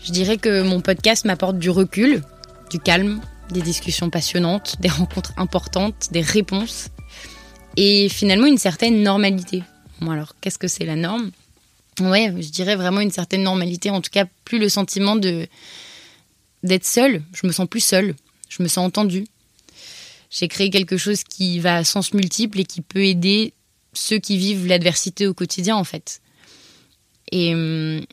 Je 0.02 0.10
dirais 0.10 0.38
que 0.38 0.62
mon 0.62 0.80
podcast 0.80 1.24
m'apporte 1.24 1.58
du 1.58 1.70
recul, 1.70 2.22
du 2.70 2.78
calme, 2.78 3.20
des 3.50 3.62
discussions 3.62 4.10
passionnantes, 4.10 4.76
des 4.80 4.88
rencontres 4.88 5.32
importantes, 5.36 6.08
des 6.10 6.20
réponses 6.20 6.88
et 7.76 8.08
finalement 8.08 8.46
une 8.46 8.58
certaine 8.58 9.02
normalité. 9.02 9.62
Bon 10.00 10.10
alors, 10.10 10.34
qu'est-ce 10.40 10.58
que 10.58 10.68
c'est 10.68 10.84
la 10.84 10.96
norme? 10.96 11.30
Ouais, 12.00 12.32
je 12.38 12.50
dirais 12.50 12.76
vraiment 12.76 13.00
une 13.00 13.10
certaine 13.10 13.42
normalité, 13.42 13.90
en 13.90 14.00
tout 14.00 14.10
cas 14.10 14.26
plus 14.44 14.58
le 14.58 14.68
sentiment 14.68 15.16
de 15.16 15.46
d'être 16.62 16.84
seule, 16.84 17.22
je 17.32 17.46
me 17.46 17.52
sens 17.52 17.68
plus 17.68 17.84
seule, 17.84 18.14
je 18.48 18.62
me 18.62 18.68
sens 18.68 18.86
entendue, 18.86 19.26
j'ai 20.30 20.48
créé 20.48 20.70
quelque 20.70 20.96
chose 20.96 21.22
qui 21.24 21.60
va 21.60 21.76
à 21.76 21.84
sens 21.84 22.12
multiple 22.12 22.60
et 22.60 22.64
qui 22.64 22.80
peut 22.80 23.04
aider 23.04 23.54
ceux 23.92 24.18
qui 24.18 24.36
vivent 24.36 24.66
l'adversité 24.66 25.26
au 25.26 25.34
quotidien, 25.34 25.76
en 25.76 25.84
fait. 25.84 26.20
Et 27.32 27.54
hum, 27.54 28.04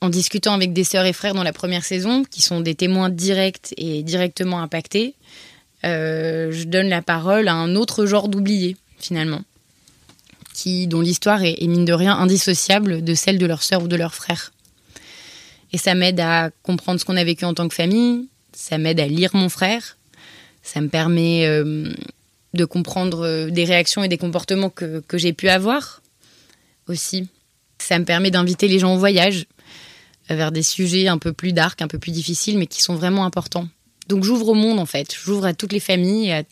en 0.00 0.08
discutant 0.08 0.52
avec 0.52 0.72
des 0.72 0.84
sœurs 0.84 1.06
et 1.06 1.12
frères 1.12 1.34
dans 1.34 1.42
la 1.42 1.52
première 1.52 1.84
saison, 1.84 2.24
qui 2.24 2.42
sont 2.42 2.60
des 2.60 2.74
témoins 2.74 3.10
directs 3.10 3.74
et 3.76 4.02
directement 4.02 4.60
impactés, 4.60 5.14
euh, 5.84 6.52
je 6.52 6.64
donne 6.64 6.88
la 6.88 7.02
parole 7.02 7.48
à 7.48 7.54
un 7.54 7.74
autre 7.76 8.06
genre 8.06 8.28
d'oubliés, 8.28 8.76
finalement, 8.98 9.42
qui, 10.56 10.86
dont 10.86 11.02
l'histoire 11.02 11.42
est, 11.44 11.60
mine 11.66 11.84
de 11.84 11.92
rien 11.92 12.16
indissociable 12.16 13.04
de 13.04 13.14
celle 13.14 13.36
de 13.36 13.44
leur 13.44 13.62
sœur 13.62 13.82
ou 13.82 13.88
de 13.88 13.96
leur 13.96 14.14
frère. 14.14 14.52
Et 15.72 15.76
ça 15.76 15.94
m'aide 15.94 16.18
à 16.18 16.50
comprendre 16.62 16.98
ce 16.98 17.04
qu'on 17.04 17.18
a 17.18 17.24
vécu 17.24 17.44
en 17.44 17.52
tant 17.52 17.68
que 17.68 17.74
famille, 17.74 18.26
ça 18.54 18.78
m'aide 18.78 18.98
à 18.98 19.06
lire 19.06 19.30
mon 19.34 19.50
frère, 19.50 19.98
ça 20.62 20.80
me 20.80 20.88
permet 20.88 21.46
euh, 21.46 21.92
de 22.54 22.64
comprendre 22.64 23.26
euh, 23.26 23.50
des 23.50 23.64
réactions 23.64 24.02
et 24.02 24.08
des 24.08 24.16
comportements 24.16 24.70
que, 24.70 25.02
j'ai 25.12 25.34
pu 25.34 25.50
avoir 25.50 26.00
aussi. 26.88 27.28
Ça 27.78 27.98
me 27.98 28.06
permet 28.06 28.30
d'inviter 28.30 28.66
les 28.66 28.78
gens 28.78 28.94
au 28.94 28.98
voyage 28.98 29.44
vers 30.30 30.52
des 30.52 30.62
sujets 30.62 31.06
un 31.06 31.18
peu 31.18 31.34
plus 31.34 31.52
dark, 31.52 31.82
un 31.82 31.88
peu 31.88 31.98
plus 31.98 32.12
difficiles, 32.12 32.56
mais 32.56 32.66
qui 32.66 32.82
sont 32.82 32.94
vraiment 32.94 33.26
importants. 33.26 33.68
Donc 34.08 34.24
j'ouvre 34.24 34.48
au 34.48 34.54
monde 34.54 34.78
en 34.78 34.86
fait, 34.86 35.14
j'ouvre 35.22 35.44
à 35.44 35.52
toutes 35.52 35.74
les 35.74 35.80
familles 35.80 36.28
et 36.28 36.32
à 36.32 36.42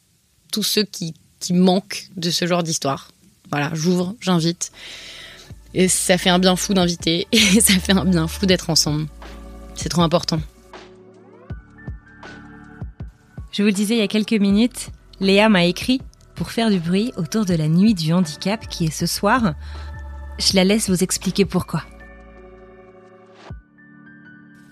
tous 0.52 0.62
ceux 0.62 0.84
qui 0.84 1.14
manquent 1.50 2.08
de 2.16 2.30
ce 2.30 2.46
genre 2.46 2.62
d'histoire. 2.62 3.13
Voilà, 3.50 3.70
j'ouvre, 3.74 4.14
j'invite. 4.20 4.72
Et 5.74 5.88
ça 5.88 6.18
fait 6.18 6.30
un 6.30 6.38
bien 6.38 6.56
fou 6.56 6.74
d'inviter 6.74 7.26
et 7.32 7.60
ça 7.60 7.74
fait 7.74 7.92
un 7.92 8.04
bien 8.04 8.28
fou 8.28 8.46
d'être 8.46 8.70
ensemble. 8.70 9.06
C'est 9.74 9.88
trop 9.88 10.02
important. 10.02 10.40
Je 13.52 13.62
vous 13.62 13.66
le 13.66 13.72
disais 13.72 13.94
il 13.94 14.00
y 14.00 14.02
a 14.02 14.08
quelques 14.08 14.32
minutes, 14.32 14.88
Léa 15.20 15.48
m'a 15.48 15.64
écrit 15.64 16.00
pour 16.34 16.50
faire 16.50 16.70
du 16.70 16.80
bruit 16.80 17.12
autour 17.16 17.44
de 17.44 17.54
la 17.54 17.68
nuit 17.68 17.94
du 17.94 18.12
handicap 18.12 18.68
qui 18.68 18.86
est 18.86 18.90
ce 18.90 19.06
soir. 19.06 19.54
Je 20.38 20.56
la 20.56 20.64
laisse 20.64 20.90
vous 20.90 21.02
expliquer 21.04 21.44
pourquoi. 21.44 21.84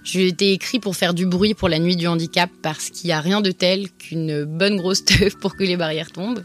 Je 0.02 0.18
été 0.18 0.52
écrit 0.52 0.80
pour 0.80 0.96
faire 0.96 1.14
du 1.14 1.26
bruit 1.26 1.54
pour 1.54 1.68
la 1.68 1.78
nuit 1.78 1.94
du 1.94 2.08
handicap 2.08 2.50
parce 2.60 2.90
qu'il 2.90 3.06
n'y 3.06 3.12
a 3.12 3.20
rien 3.20 3.40
de 3.40 3.52
tel 3.52 3.88
qu'une 3.92 4.44
bonne 4.44 4.76
grosse 4.76 5.04
teuf 5.04 5.36
pour 5.38 5.54
que 5.54 5.62
les 5.62 5.76
barrières 5.76 6.10
tombent. 6.10 6.44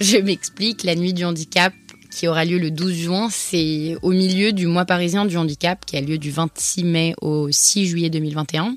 Je 0.00 0.18
m'explique, 0.18 0.82
la 0.82 0.94
nuit 0.96 1.12
du 1.12 1.24
handicap, 1.24 1.72
qui 2.14 2.28
aura 2.28 2.44
lieu 2.44 2.58
le 2.58 2.70
12 2.70 2.94
juin. 2.94 3.28
C'est 3.30 3.96
au 4.02 4.10
milieu 4.10 4.52
du 4.52 4.66
mois 4.66 4.84
parisien 4.84 5.26
du 5.26 5.36
handicap 5.36 5.84
qui 5.84 5.96
a 5.96 6.00
lieu 6.00 6.16
du 6.16 6.30
26 6.30 6.84
mai 6.84 7.14
au 7.20 7.50
6 7.50 7.86
juillet 7.86 8.10
2021 8.10 8.76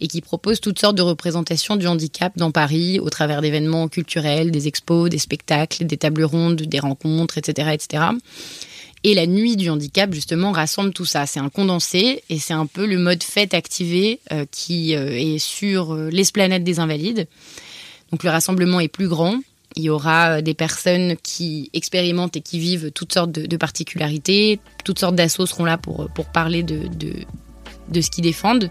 et 0.00 0.06
qui 0.06 0.20
propose 0.20 0.60
toutes 0.60 0.78
sortes 0.78 0.96
de 0.96 1.02
représentations 1.02 1.76
du 1.76 1.86
handicap 1.86 2.32
dans 2.36 2.52
Paris 2.52 3.00
au 3.00 3.10
travers 3.10 3.42
d'événements 3.42 3.88
culturels, 3.88 4.50
des 4.50 4.68
expos, 4.68 5.10
des 5.10 5.18
spectacles, 5.18 5.86
des 5.86 5.96
tables 5.96 6.24
rondes, 6.24 6.62
des 6.62 6.78
rencontres, 6.78 7.38
etc., 7.38 7.70
etc. 7.72 8.04
Et 9.04 9.14
la 9.14 9.26
nuit 9.26 9.56
du 9.56 9.70
handicap, 9.70 10.12
justement, 10.12 10.52
rassemble 10.52 10.92
tout 10.92 11.04
ça. 11.04 11.26
C'est 11.26 11.40
un 11.40 11.50
condensé 11.50 12.22
et 12.30 12.38
c'est 12.38 12.54
un 12.54 12.66
peu 12.66 12.86
le 12.86 12.98
mode 12.98 13.22
fête 13.22 13.54
activé 13.54 14.20
euh, 14.32 14.44
qui 14.50 14.94
euh, 14.94 15.10
est 15.10 15.38
sur 15.38 15.94
euh, 15.94 16.10
l'esplanade 16.10 16.64
des 16.64 16.80
Invalides. 16.80 17.28
Donc 18.10 18.24
le 18.24 18.30
rassemblement 18.30 18.80
est 18.80 18.88
plus 18.88 19.08
grand. 19.08 19.38
Il 19.78 19.84
y 19.84 19.90
aura 19.90 20.42
des 20.42 20.54
personnes 20.54 21.14
qui 21.22 21.70
expérimentent 21.72 22.36
et 22.36 22.40
qui 22.40 22.58
vivent 22.58 22.90
toutes 22.90 23.12
sortes 23.12 23.30
de, 23.30 23.56
particularités. 23.56 24.58
Toutes 24.84 24.98
sortes 24.98 25.14
d'assauts 25.14 25.46
seront 25.46 25.64
là 25.64 25.78
pour, 25.78 26.08
pour 26.10 26.26
parler 26.26 26.64
de, 26.64 26.88
de, 26.88 27.12
de 27.88 28.00
ce 28.00 28.10
qu'ils 28.10 28.24
défendent. 28.24 28.70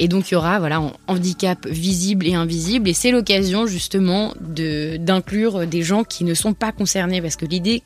Et 0.00 0.08
donc 0.08 0.30
il 0.30 0.34
y 0.34 0.36
aura 0.36 0.58
voilà 0.58 0.82
handicap 1.06 1.66
visible 1.66 2.26
et 2.26 2.34
invisible 2.34 2.88
et 2.88 2.92
c'est 2.92 3.10
l'occasion 3.10 3.66
justement 3.66 4.34
de 4.40 4.98
d'inclure 4.98 5.66
des 5.66 5.80
gens 5.82 6.04
qui 6.04 6.24
ne 6.24 6.34
sont 6.34 6.52
pas 6.52 6.70
concernés 6.70 7.22
parce 7.22 7.36
que 7.36 7.46
l'idée 7.46 7.82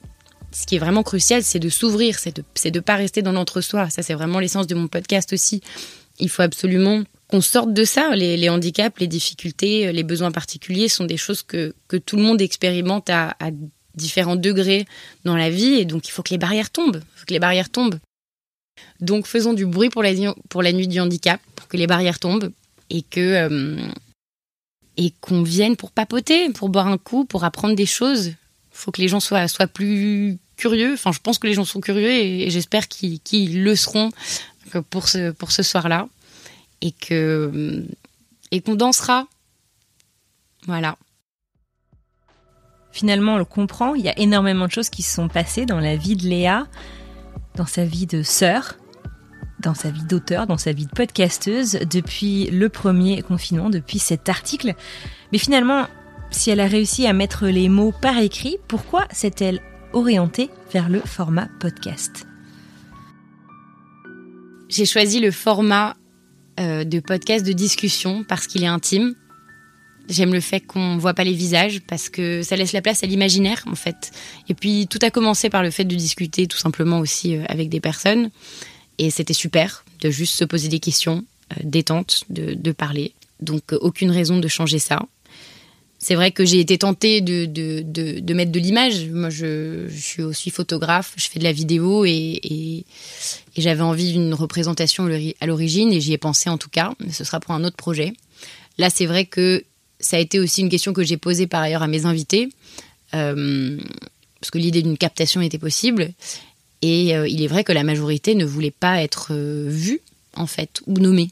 ce 0.51 0.67
qui 0.67 0.75
est 0.75 0.81
vraiment 0.81 1.05
crucial 1.05 1.45
c'est 1.45 1.61
de 1.61 1.69
s'ouvrir, 1.69 2.19
c'est 2.19 2.35
de 2.35 2.43
c'est 2.55 2.73
de 2.73 2.81
pas 2.81 2.97
rester 2.97 3.23
dans 3.23 3.31
l'entre-soi. 3.31 3.91
Ça 3.91 4.03
c'est 4.03 4.15
vraiment 4.15 4.41
l'essence 4.41 4.67
de 4.67 4.75
mon 4.75 4.89
podcast 4.89 5.33
aussi. 5.33 5.61
Il 6.19 6.29
faut 6.29 6.43
absolument 6.43 7.05
qu'on 7.31 7.41
sorte 7.41 7.73
de 7.73 7.85
ça. 7.85 8.15
Les, 8.15 8.49
handicaps, 8.49 8.99
les 9.01 9.07
difficultés, 9.07 9.93
les 9.93 10.03
besoins 10.03 10.31
particuliers 10.31 10.89
sont 10.89 11.05
des 11.05 11.17
choses 11.17 11.43
que, 11.43 11.75
que 11.89 11.97
tout 11.97 12.17
le 12.17 12.23
monde 12.23 12.41
expérimente 12.41 13.11
à, 13.11 13.35
différents 13.95 14.37
degrés 14.37 14.87
dans 15.25 15.37
la 15.37 15.51
vie 15.51 15.75
et 15.75 15.85
donc 15.85 16.07
il 16.07 16.13
faut 16.13 16.23
que 16.23 16.31
les 16.31 16.39
barrières 16.39 16.71
tombent. 16.71 17.03
Que 17.27 17.33
les 17.33 17.41
barrières 17.41 17.71
tombent. 17.71 17.99
Donc 19.01 19.27
faisons 19.27 19.53
du 19.53 19.67
bruit 19.67 19.91
pour 19.91 20.03
la, 20.03 20.13
pour 20.49 20.63
la 20.63 20.73
nuit 20.73 20.89
du 20.89 21.01
handicap, 21.01 21.41
pour 21.57 21.69
que 21.69 21.77
les 21.77 21.87
barrières 21.87 22.19
tombent 22.19 22.51
et 22.89 23.03
que 23.03 23.21
euh, 23.21 23.77
et 24.97 25.13
qu'on 25.21 25.43
vienne 25.43 25.77
pour 25.77 25.93
papoter, 25.93 26.51
pour 26.51 26.69
boire 26.69 26.87
un 26.87 26.99
coup, 26.99 27.25
pour 27.25 27.45
apprendre 27.45 27.75
des 27.75 27.87
choses. 27.87 28.27
Il 28.29 28.37
faut 28.73 28.91
que 28.91 29.01
les 29.01 29.09
gens 29.09 29.21
soient, 29.21 29.49
soient 29.49 29.67
plus 29.67 30.39
curieux. 30.57 30.93
Enfin, 30.93 31.13
je 31.13 31.21
pense 31.21 31.39
que 31.39 31.47
les 31.47 31.55
gens 31.55 31.65
sont 31.65 31.81
curieux 31.81 32.11
et, 32.11 32.51
j'espère 32.51 32.89
qu'ils 32.89 33.63
le 33.63 33.77
seront 33.77 34.11
pour 34.91 35.09
ce, 35.09 35.31
pour 35.31 35.53
ce 35.53 35.63
soir-là. 35.63 36.09
Et 36.83 36.93
que 36.93 37.85
et 38.51 38.61
qu'on 38.61 38.75
dansera. 38.75 39.27
Voilà. 40.67 40.97
Finalement, 42.93 43.35
on 43.35 43.39
le 43.39 43.45
comprend, 43.45 43.95
il 43.95 44.05
y 44.05 44.09
a 44.09 44.19
énormément 44.19 44.67
de 44.67 44.73
choses 44.73 44.91
qui 44.91 45.03
se 45.03 45.15
sont 45.15 45.29
passées 45.29 45.65
dans 45.65 45.79
la 45.79 45.97
vie 45.97 46.17
de 46.17 46.25
Léa, 46.25 46.67
dans 47.55 47.67
sa 47.67 47.85
vie 47.85 48.07
de 48.07 48.23
sœur, 48.23 48.77
dans 49.61 49.75
sa 49.75 49.91
vie 49.91 50.05
d'auteur, 50.05 50.47
dans 50.47 50.59
sa 50.59 50.73
vie 50.73 50.87
de 50.87 50.91
podcasteuse, 50.91 51.79
depuis 51.89 52.51
le 52.51 52.69
premier 52.69 53.23
confinement, 53.23 53.71
depuis 53.71 53.99
cet 53.99 54.29
article. 54.29 54.75
Mais 55.33 55.39
finalement, 55.39 55.87
si 56.31 56.51
elle 56.51 56.61
a 56.61 56.67
réussi 56.67 57.07
à 57.07 57.13
mettre 57.13 57.47
les 57.47 57.69
mots 57.69 57.93
par 57.93 58.19
écrit, 58.19 58.57
pourquoi 58.67 59.07
s'est-elle 59.13 59.61
orientée 59.93 60.51
vers 60.73 60.89
le 60.89 61.01
format 61.01 61.49
podcast? 61.61 62.27
J'ai 64.69 64.87
choisi 64.87 65.21
le 65.21 65.31
format 65.31 65.97
euh, 66.59 66.85
de 66.85 67.01
podcast 67.01 67.45
de 67.45 67.53
discussion 67.53 68.25
parce 68.25 68.47
qu'il 68.47 68.63
est 68.63 68.69
intime. 68.69 69.15
J'aime 70.09 70.33
le 70.33 70.41
fait 70.41 70.61
qu'on 70.61 70.99
voit 70.99 71.15
pas 71.15 71.23
les 71.23 71.33
visages 71.33 71.81
parce 71.87 72.09
que 72.09 72.43
ça 72.43 72.57
laisse 72.57 72.73
la 72.73 72.83
place 72.83 73.05
à 73.05 73.07
l'imaginaire 73.07 73.63
en 73.71 73.77
fait. 73.77 74.11
Et 74.49 74.55
puis 74.55 74.87
tout 74.89 74.99
a 75.03 75.11
commencé 75.11 75.51
par 75.51 75.63
le 75.63 75.71
fait 75.71 75.85
de 75.85 75.95
discuter 75.95 76.47
tout 76.47 76.59
simplement 76.59 76.99
aussi 76.99 77.37
euh, 77.37 77.45
avec 77.49 77.69
des 77.69 77.81
personnes. 77.81 78.31
Et 78.99 79.11
c'était 79.11 79.35
super 79.35 79.85
de 80.01 80.11
juste 80.11 80.35
se 80.35 80.45
poser 80.45 80.69
des 80.69 80.81
questions, 80.81 81.25
euh, 81.53 81.61
détente, 81.63 82.25
de, 82.29 82.73
parler. 82.73 83.15
Donc 83.41 83.73
aucune 83.73 84.11
raison 84.11 84.39
de 84.39 84.49
changer 84.49 84.79
ça. 84.79 85.01
C'est 86.03 86.15
vrai 86.15 86.33
que 86.33 86.47
j'ai 86.47 86.61
été 86.61 86.79
tentée 86.79 87.21
de, 87.21 87.45
de, 87.45 88.35
mettre 88.35 88.51
de 88.51 88.59
l'image. 88.59 89.07
Moi, 89.11 89.29
je, 89.29 89.87
suis 89.91 90.23
aussi 90.23 90.49
photographe, 90.49 91.13
je 91.17 91.29
fais 91.29 91.39
de 91.39 91.45
la 91.45 91.53
vidéo 91.53 92.07
et, 92.07 92.85
j'avais 93.55 93.83
envie 93.83 94.13
d'une 94.13 94.33
représentation 94.33 95.07
à 95.41 95.47
l'origine 95.47 95.93
et 95.93 96.01
j'y 96.01 96.15
ai 96.15 96.19
pensé 96.19 96.49
en 96.49 96.57
tout 96.57 96.71
cas, 96.71 96.95
mais 97.01 97.13
ce 97.13 97.23
sera 97.23 97.39
pour 97.39 97.53
un 97.53 97.65
autre 97.65 97.77
projet. 97.77 98.15
Là, 98.79 98.89
c'est 98.89 99.05
vrai 99.05 99.27
que 99.27 99.63
ça 99.99 100.17
a 100.17 100.21
été 100.21 100.41
aussi 100.41 100.63
une 100.63 100.71
question 100.71 100.95
que 100.95 101.03
j'ai 101.03 101.19
posée 101.19 101.47
par 101.47 101.61
ailleurs 101.61 101.83
à 101.83 101.87
mes 101.87 102.07
invités, 102.07 102.49
euh, 103.15 103.79
parce 104.41 104.51
que 104.51 104.57
l'idée 104.57 104.81
d'une 104.81 104.97
captation 104.97 105.43
était 105.43 105.59
possible. 105.59 106.13
Et 106.81 107.15
euh, 107.15 107.29
il 107.29 107.43
est 107.43 107.47
vrai 107.47 107.63
que 107.63 107.73
la 107.73 107.85
majorité 107.85 108.35
ne 108.35 108.47
voulait 108.47 108.71
pas 108.71 109.03
être 109.03 109.33
euh, 109.33 109.67
vue, 109.69 110.01
en 110.35 110.47
fait, 110.47 110.81
ou 110.87 110.95
nommée. 110.95 111.31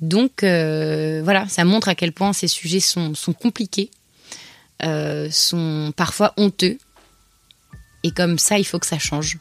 Donc 0.00 0.42
euh, 0.42 1.20
voilà, 1.22 1.46
ça 1.48 1.64
montre 1.64 1.88
à 1.88 1.94
quel 1.94 2.12
point 2.12 2.32
ces 2.32 2.48
sujets 2.48 2.80
sont, 2.80 3.14
sont 3.14 3.32
compliqués, 3.32 3.90
sont 5.30 5.92
parfois 5.96 6.32
honteux. 6.36 6.78
Et 8.02 8.12
comme 8.12 8.38
ça, 8.38 8.58
il 8.58 8.64
faut 8.64 8.78
que 8.78 8.86
ça 8.86 8.98
change. 8.98 9.38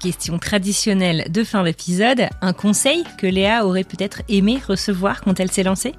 Question 0.00 0.38
traditionnelle 0.38 1.26
de 1.28 1.42
fin 1.42 1.64
d'épisode, 1.64 2.28
un 2.40 2.52
conseil 2.52 3.02
que 3.16 3.26
Léa 3.26 3.66
aurait 3.66 3.82
peut-être 3.82 4.22
aimé 4.28 4.60
recevoir 4.66 5.22
quand 5.22 5.40
elle 5.40 5.50
s'est 5.50 5.64
lancée? 5.64 5.94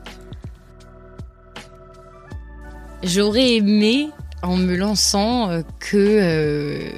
J'aurais 3.04 3.56
aimé 3.56 4.10
en 4.42 4.56
me 4.56 4.76
lançant 4.76 5.50
euh, 5.50 5.62
que. 5.80 5.98
Euh, 5.98 6.92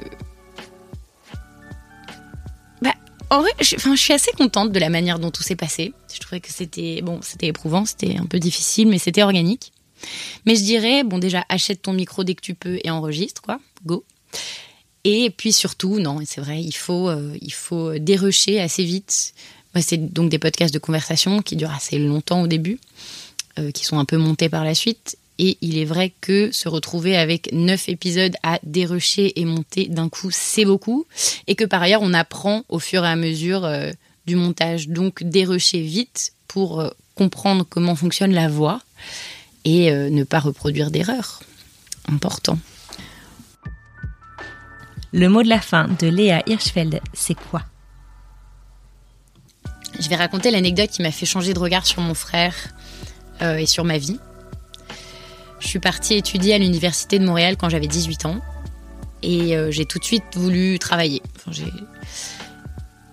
en 3.32 3.42
vrai, 3.42 3.52
je, 3.62 3.78
je 3.78 3.96
suis 3.96 4.14
assez 4.14 4.32
contente 4.34 4.72
de 4.72 4.80
la 4.80 4.90
manière 4.90 5.18
dont 5.18 5.32
tout 5.32 5.42
s'est 5.42 5.56
passé. 5.56 5.94
Je 6.14 6.20
trouvais 6.20 6.42
que 6.42 6.52
c'était 6.52 7.02
bon, 7.02 7.22
c'était 7.22 7.48
éprouvant, 7.48 7.86
c'était 7.86 8.18
un 8.18 8.26
peu 8.26 8.40
difficile, 8.40 8.90
mais 8.90 8.98
c'était 8.98 9.24
organique. 9.24 9.72
Mais 10.46 10.56
je 10.56 10.64
dirais, 10.64 11.04
bon, 11.04 11.18
déjà, 11.18 11.46
achète 11.48 11.82
ton 11.82 11.94
micro 11.94 12.26
dès 12.26 12.36
que 12.36 12.42
tu 12.42 12.56
peux 12.56 12.80
et 12.84 12.90
enregistre, 12.90 13.42
quoi. 13.42 13.60
Go. 13.86 14.04
Et 15.06 15.30
puis 15.30 15.54
surtout, 15.54 16.00
non, 16.00 16.20
c'est 16.26 16.42
vrai, 16.42 16.62
il 16.62 16.74
faut, 16.74 17.10
euh, 17.10 17.36
il 17.42 17.54
faut 17.54 17.98
dérocher 17.98 18.60
assez 18.60 18.84
vite. 18.84 19.34
c'est 19.80 20.14
donc 20.14 20.30
des 20.30 20.38
podcasts 20.38 20.74
de 20.74 20.80
conversation 20.80 21.42
qui 21.42 21.56
durent 21.56 21.74
assez 21.74 21.98
longtemps 21.98 22.42
au 22.42 22.48
début, 22.48 22.80
qui 23.74 23.86
sont 23.86 24.00
un 24.00 24.06
peu 24.06 24.18
montés 24.18 24.50
par 24.50 24.64
la 24.64 24.74
suite. 24.76 25.18
Et 25.44 25.58
il 25.62 25.80
est 25.80 25.86
vrai 25.86 26.14
que 26.22 26.52
se 26.52 26.70
retrouver 26.70 27.18
avec 27.18 27.52
neuf 27.52 27.90
épisodes 27.90 28.36
à 28.44 28.60
dérocher 28.62 29.42
et 29.42 29.46
monter 29.46 29.88
d'un 29.88 30.08
coup, 30.08 30.30
c'est 30.30 30.66
beaucoup. 30.66 31.08
Et 31.48 31.56
que 31.56 31.66
par 31.66 31.82
ailleurs, 31.82 32.04
on 32.04 32.14
apprend 32.14 32.64
au 32.70 32.78
fur 32.78 33.04
et 33.04 33.08
à 33.08 33.16
mesure 33.16 33.66
euh, 33.66 33.90
du 34.28 34.36
montage. 34.36 34.88
Donc, 34.88 35.24
dérocher 35.24 35.82
vite 35.82 36.34
pour 36.48 36.80
euh, 36.80 36.92
comprendre 37.16 37.66
comment 37.68 37.96
fonctionne 37.96 38.34
la 38.34 38.50
voix 38.50 38.82
et 39.66 39.92
euh, 39.92 40.12
ne 40.12 40.24
pas 40.24 40.38
reproduire 40.38 40.92
d'erreurs. 40.92 41.42
Important. 42.08 42.60
Le 45.12 45.28
mot 45.28 45.42
de 45.42 45.50
la 45.50 45.60
fin 45.60 45.88
de 45.88 46.06
Léa 46.06 46.44
Hirschfeld, 46.46 47.02
c'est 47.14 47.34
quoi? 47.34 47.64
Je 50.00 50.08
vais 50.08 50.18
raconter 50.18 50.52
l'anecdote 50.52 50.92
qui 50.92 51.02
m'a 51.02 51.12
fait 51.12 51.26
changer 51.26 51.56
de 51.56 51.60
regard 51.60 51.88
sur 51.88 52.02
mon 52.04 52.14
frère 52.14 52.56
et 53.42 53.66
sur 53.66 53.84
ma 53.84 53.98
vie. 53.98 54.20
Je 55.62 55.68
suis 55.68 55.80
partie 55.80 56.16
étudier 56.16 56.56
à 56.56 56.58
l'Université 56.58 57.20
de 57.20 57.26
Montréal 57.26 57.56
quand 57.56 57.70
j'avais 57.70 57.88
18 57.88 58.26
ans. 58.26 58.42
Et 59.22 59.56
euh, 59.56 59.70
j'ai 59.70 59.86
tout 59.86 60.00
de 60.00 60.04
suite 60.04 60.24
voulu 60.34 60.80
travailler. 60.80 61.22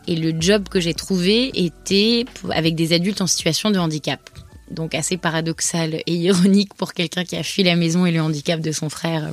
et 0.06 0.16
le 0.16 0.40
job 0.40 0.68
que 0.70 0.80
j'ai 0.80 0.94
trouvé 0.94 1.50
était 1.54 2.24
avec 2.50 2.74
des 2.74 2.94
adultes 2.94 3.20
en 3.20 3.26
situation 3.26 3.70
de 3.70 3.78
handicap. 3.78 4.30
Donc 4.70 4.94
assez 4.94 5.18
paradoxal 5.18 6.02
et 6.06 6.14
ironique 6.14 6.72
pour 6.74 6.94
quelqu'un 6.94 7.24
qui 7.24 7.36
a 7.36 7.42
fui 7.42 7.62
la 7.62 7.76
maison 7.76 8.06
et 8.06 8.12
le 8.12 8.22
handicap 8.22 8.60
de 8.60 8.72
son 8.72 8.88
frère 8.88 9.26
euh, 9.26 9.32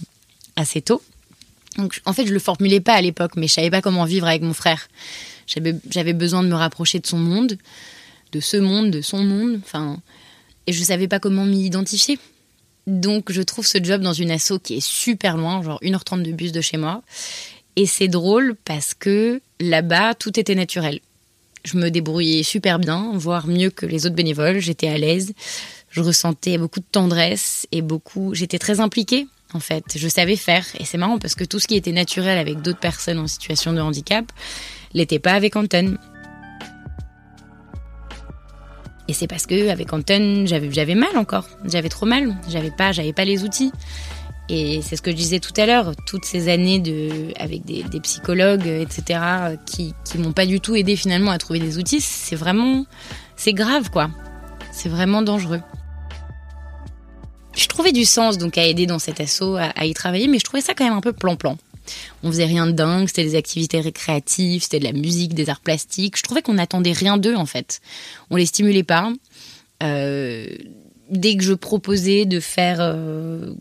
assez 0.58 0.82
tôt. 0.82 1.02
Donc 1.78 2.02
en 2.06 2.12
fait, 2.12 2.28
je 2.28 2.34
le 2.34 2.40
formulais 2.40 2.82
pas 2.82 2.94
à 2.94 3.02
l'époque, 3.02 3.32
mais 3.38 3.48
je 3.48 3.54
savais 3.54 3.72
pas 3.72 3.82
comment 3.82 4.04
vivre 4.04 4.28
avec 4.28 4.42
mon 4.42 4.54
frère. 4.54 4.90
J'avais 5.48 6.14
besoin 6.14 6.44
de 6.44 6.50
me 6.50 6.56
rapprocher 6.56 7.00
de 7.00 7.08
son 7.08 7.20
monde, 7.20 7.58
de 8.34 8.40
ce 8.42 8.58
monde, 8.58 8.92
de 8.92 9.02
son 9.02 9.24
monde, 9.24 9.62
enfin, 9.64 10.00
et 10.68 10.74
je 10.74 10.84
savais 10.84 11.08
pas 11.08 11.20
comment 11.20 11.46
m'y 11.46 11.66
identifier. 11.66 12.20
Donc 12.88 13.32
je 13.32 13.42
trouve 13.42 13.66
ce 13.66 13.84
job 13.84 14.02
dans 14.02 14.14
une 14.14 14.32
asso 14.32 14.54
qui 14.64 14.76
est 14.78 14.86
super 14.86 15.38
loin, 15.38 15.62
genre 15.64 15.80
1h30 15.82 16.22
de 16.22 16.32
bus 16.32 16.52
de 16.52 16.62
chez 16.62 16.78
moi. 16.78 17.02
Et 17.76 17.86
c'est 17.86 18.08
drôle 18.08 18.56
parce 18.64 18.94
que 18.94 19.42
là-bas, 19.60 20.14
tout 20.14 20.40
était 20.40 20.56
naturel. 20.56 21.00
Je 21.66 21.78
me 21.78 21.90
débrouillais 21.90 22.44
super 22.44 22.80
bien, 22.80 23.12
voire 23.16 23.48
mieux 23.48 23.72
que 23.72 23.86
les 23.86 24.06
autres 24.06 24.16
bénévoles. 24.16 24.60
J'étais 24.60 24.88
à 24.88 24.98
l'aise. 24.98 25.34
Je 25.90 26.02
ressentais 26.02 26.58
beaucoup 26.58 26.80
de 26.80 26.86
tendresse 26.90 27.68
et 27.72 27.82
beaucoup. 27.82 28.36
J'étais 28.36 28.60
très 28.60 28.80
impliquée, 28.80 29.28
en 29.54 29.60
fait. 29.60 29.84
Je 29.96 30.08
savais 30.08 30.36
faire. 30.36 30.66
Et 30.80 30.86
c'est 30.86 30.98
marrant 30.98 31.18
parce 31.18 31.36
que 31.36 31.44
tout 31.44 31.60
ce 31.60 31.68
qui 31.68 31.76
était 31.76 31.92
naturel 31.92 32.38
avec 32.38 32.62
d'autres 32.62 32.80
personnes 32.80 33.18
en 33.18 33.28
situation 33.28 33.74
de 33.74 33.82
handicap 33.82 34.32
l'était 34.94 35.20
pas 35.20 35.34
avec 35.34 35.56
Anton. 35.56 35.98
Et 39.08 39.14
c'est 39.14 39.28
parce 39.28 39.46
que 39.46 39.70
avec 39.70 39.94
Anton, 39.94 40.46
j'avais 40.46 40.72
j'avais 40.72 40.96
mal 40.96 41.16
encore, 41.18 41.48
j'avais 41.66 41.90
trop 41.90 42.06
mal, 42.06 42.36
j'avais 42.50 42.72
pas 42.72 42.92
j'avais 42.92 43.14
pas 43.14 43.26
les 43.26 43.44
outils. 43.44 43.72
Et 44.48 44.82
c'est 44.84 44.96
ce 44.96 45.02
que 45.02 45.10
je 45.10 45.16
disais 45.16 45.40
tout 45.40 45.54
à 45.58 45.66
l'heure, 45.66 45.94
toutes 46.06 46.26
ces 46.26 46.50
années 46.50 46.78
de, 46.80 47.34
avec 47.40 47.66
des, 47.66 47.82
des 47.82 48.00
psychologues, 48.00 48.68
etc., 48.68 49.20
qui, 49.66 49.96
qui 50.04 50.20
m'ont 50.20 50.34
pas 50.34 50.46
du 50.46 50.60
tout 50.60 50.76
aidé 50.76 50.96
finalement 50.96 51.32
à 51.32 51.40
trouver 51.40 51.60
des 51.60 51.80
outils, 51.80 52.00
c'est 52.00 52.36
vraiment, 52.36 52.86
c'est 53.36 53.54
grave 53.54 53.90
quoi. 53.90 54.12
C'est 54.72 54.90
vraiment 54.90 55.24
dangereux. 55.24 55.62
Je 57.56 57.68
trouvais 57.68 57.92
du 57.92 58.06
sens 58.06 58.38
donc 58.38 58.58
à 58.58 58.66
aider 58.66 58.86
dans 58.86 59.00
cet 59.00 59.20
assaut, 59.20 59.56
à, 59.56 59.72
à 59.76 59.86
y 59.86 59.94
travailler, 59.94 60.28
mais 60.28 60.38
je 60.38 60.44
trouvais 60.44 60.62
ça 60.62 60.74
quand 60.76 60.84
même 60.84 60.94
un 60.94 61.02
peu 61.02 61.14
plan-plan. 61.14 61.58
On 62.24 62.32
faisait 62.32 62.46
rien 62.46 62.68
de 62.68 62.72
dingue, 62.72 63.08
c'était 63.08 63.24
des 63.24 63.36
activités 63.36 63.80
récréatives, 63.80 64.64
c'était 64.64 64.80
de 64.80 64.86
la 64.86 64.94
musique, 64.94 65.34
des 65.34 65.50
arts 65.50 65.62
plastiques. 65.62 66.18
Je 66.18 66.24
trouvais 66.24 66.42
qu'on 66.42 66.54
n'attendait 66.56 66.92
rien 66.92 67.18
d'eux 67.18 67.36
en 67.36 67.46
fait. 67.46 67.82
On 68.30 68.36
les 68.36 68.46
stimulait 68.46 68.84
pas. 68.84 69.12
Euh, 69.84 70.48
dès 71.10 71.36
que 71.36 71.44
je 71.44 71.54
proposais 71.54 72.26
de 72.26 72.40
faire 72.40 72.78
euh, 72.80 73.54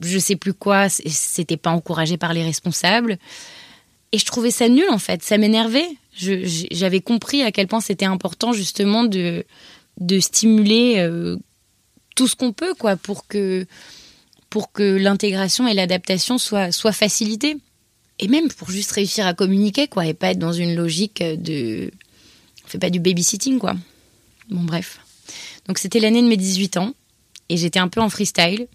je 0.00 0.18
sais 0.18 0.36
plus 0.36 0.54
quoi, 0.54 0.88
c'était 0.88 1.56
pas 1.56 1.70
encouragé 1.70 2.16
par 2.16 2.32
les 2.32 2.42
responsables. 2.42 3.18
Et 4.12 4.18
je 4.18 4.24
trouvais 4.24 4.50
ça 4.50 4.68
nul 4.68 4.88
en 4.90 4.98
fait, 4.98 5.22
ça 5.22 5.38
m'énervait. 5.38 5.88
J'avais 6.12 7.00
compris 7.00 7.42
à 7.42 7.52
quel 7.52 7.66
point 7.66 7.80
c'était 7.80 8.06
important 8.06 8.52
justement 8.52 9.04
de, 9.04 9.44
de 9.98 10.20
stimuler 10.20 10.96
euh, 10.98 11.36
tout 12.16 12.26
ce 12.26 12.34
qu'on 12.34 12.52
peut 12.52 12.74
quoi 12.74 12.96
pour 12.96 13.26
que 13.26 13.66
pour 14.50 14.72
que 14.72 14.82
l'intégration 14.96 15.66
et 15.66 15.74
l'adaptation 15.74 16.36
soient 16.36 16.72
soient 16.72 16.92
facilitées 16.92 17.56
et 18.18 18.28
même 18.28 18.48
pour 18.48 18.70
juste 18.70 18.92
réussir 18.92 19.26
à 19.26 19.34
communiquer 19.34 19.88
quoi 19.88 20.06
et 20.06 20.14
pas 20.14 20.32
être 20.32 20.38
dans 20.38 20.52
une 20.52 20.74
logique 20.74 21.22
de 21.22 21.90
on 22.64 22.68
fait 22.68 22.78
pas 22.78 22.90
du 22.90 23.00
babysitting 23.00 23.58
quoi. 23.58 23.74
Bon 24.50 24.62
bref. 24.62 25.00
Donc 25.66 25.78
c'était 25.78 26.00
l'année 26.00 26.22
de 26.22 26.28
mes 26.28 26.36
18 26.36 26.76
ans 26.76 26.92
et 27.48 27.56
j'étais 27.56 27.78
un 27.78 27.88
peu 27.88 28.00
en 28.00 28.10
freestyle. 28.10 28.66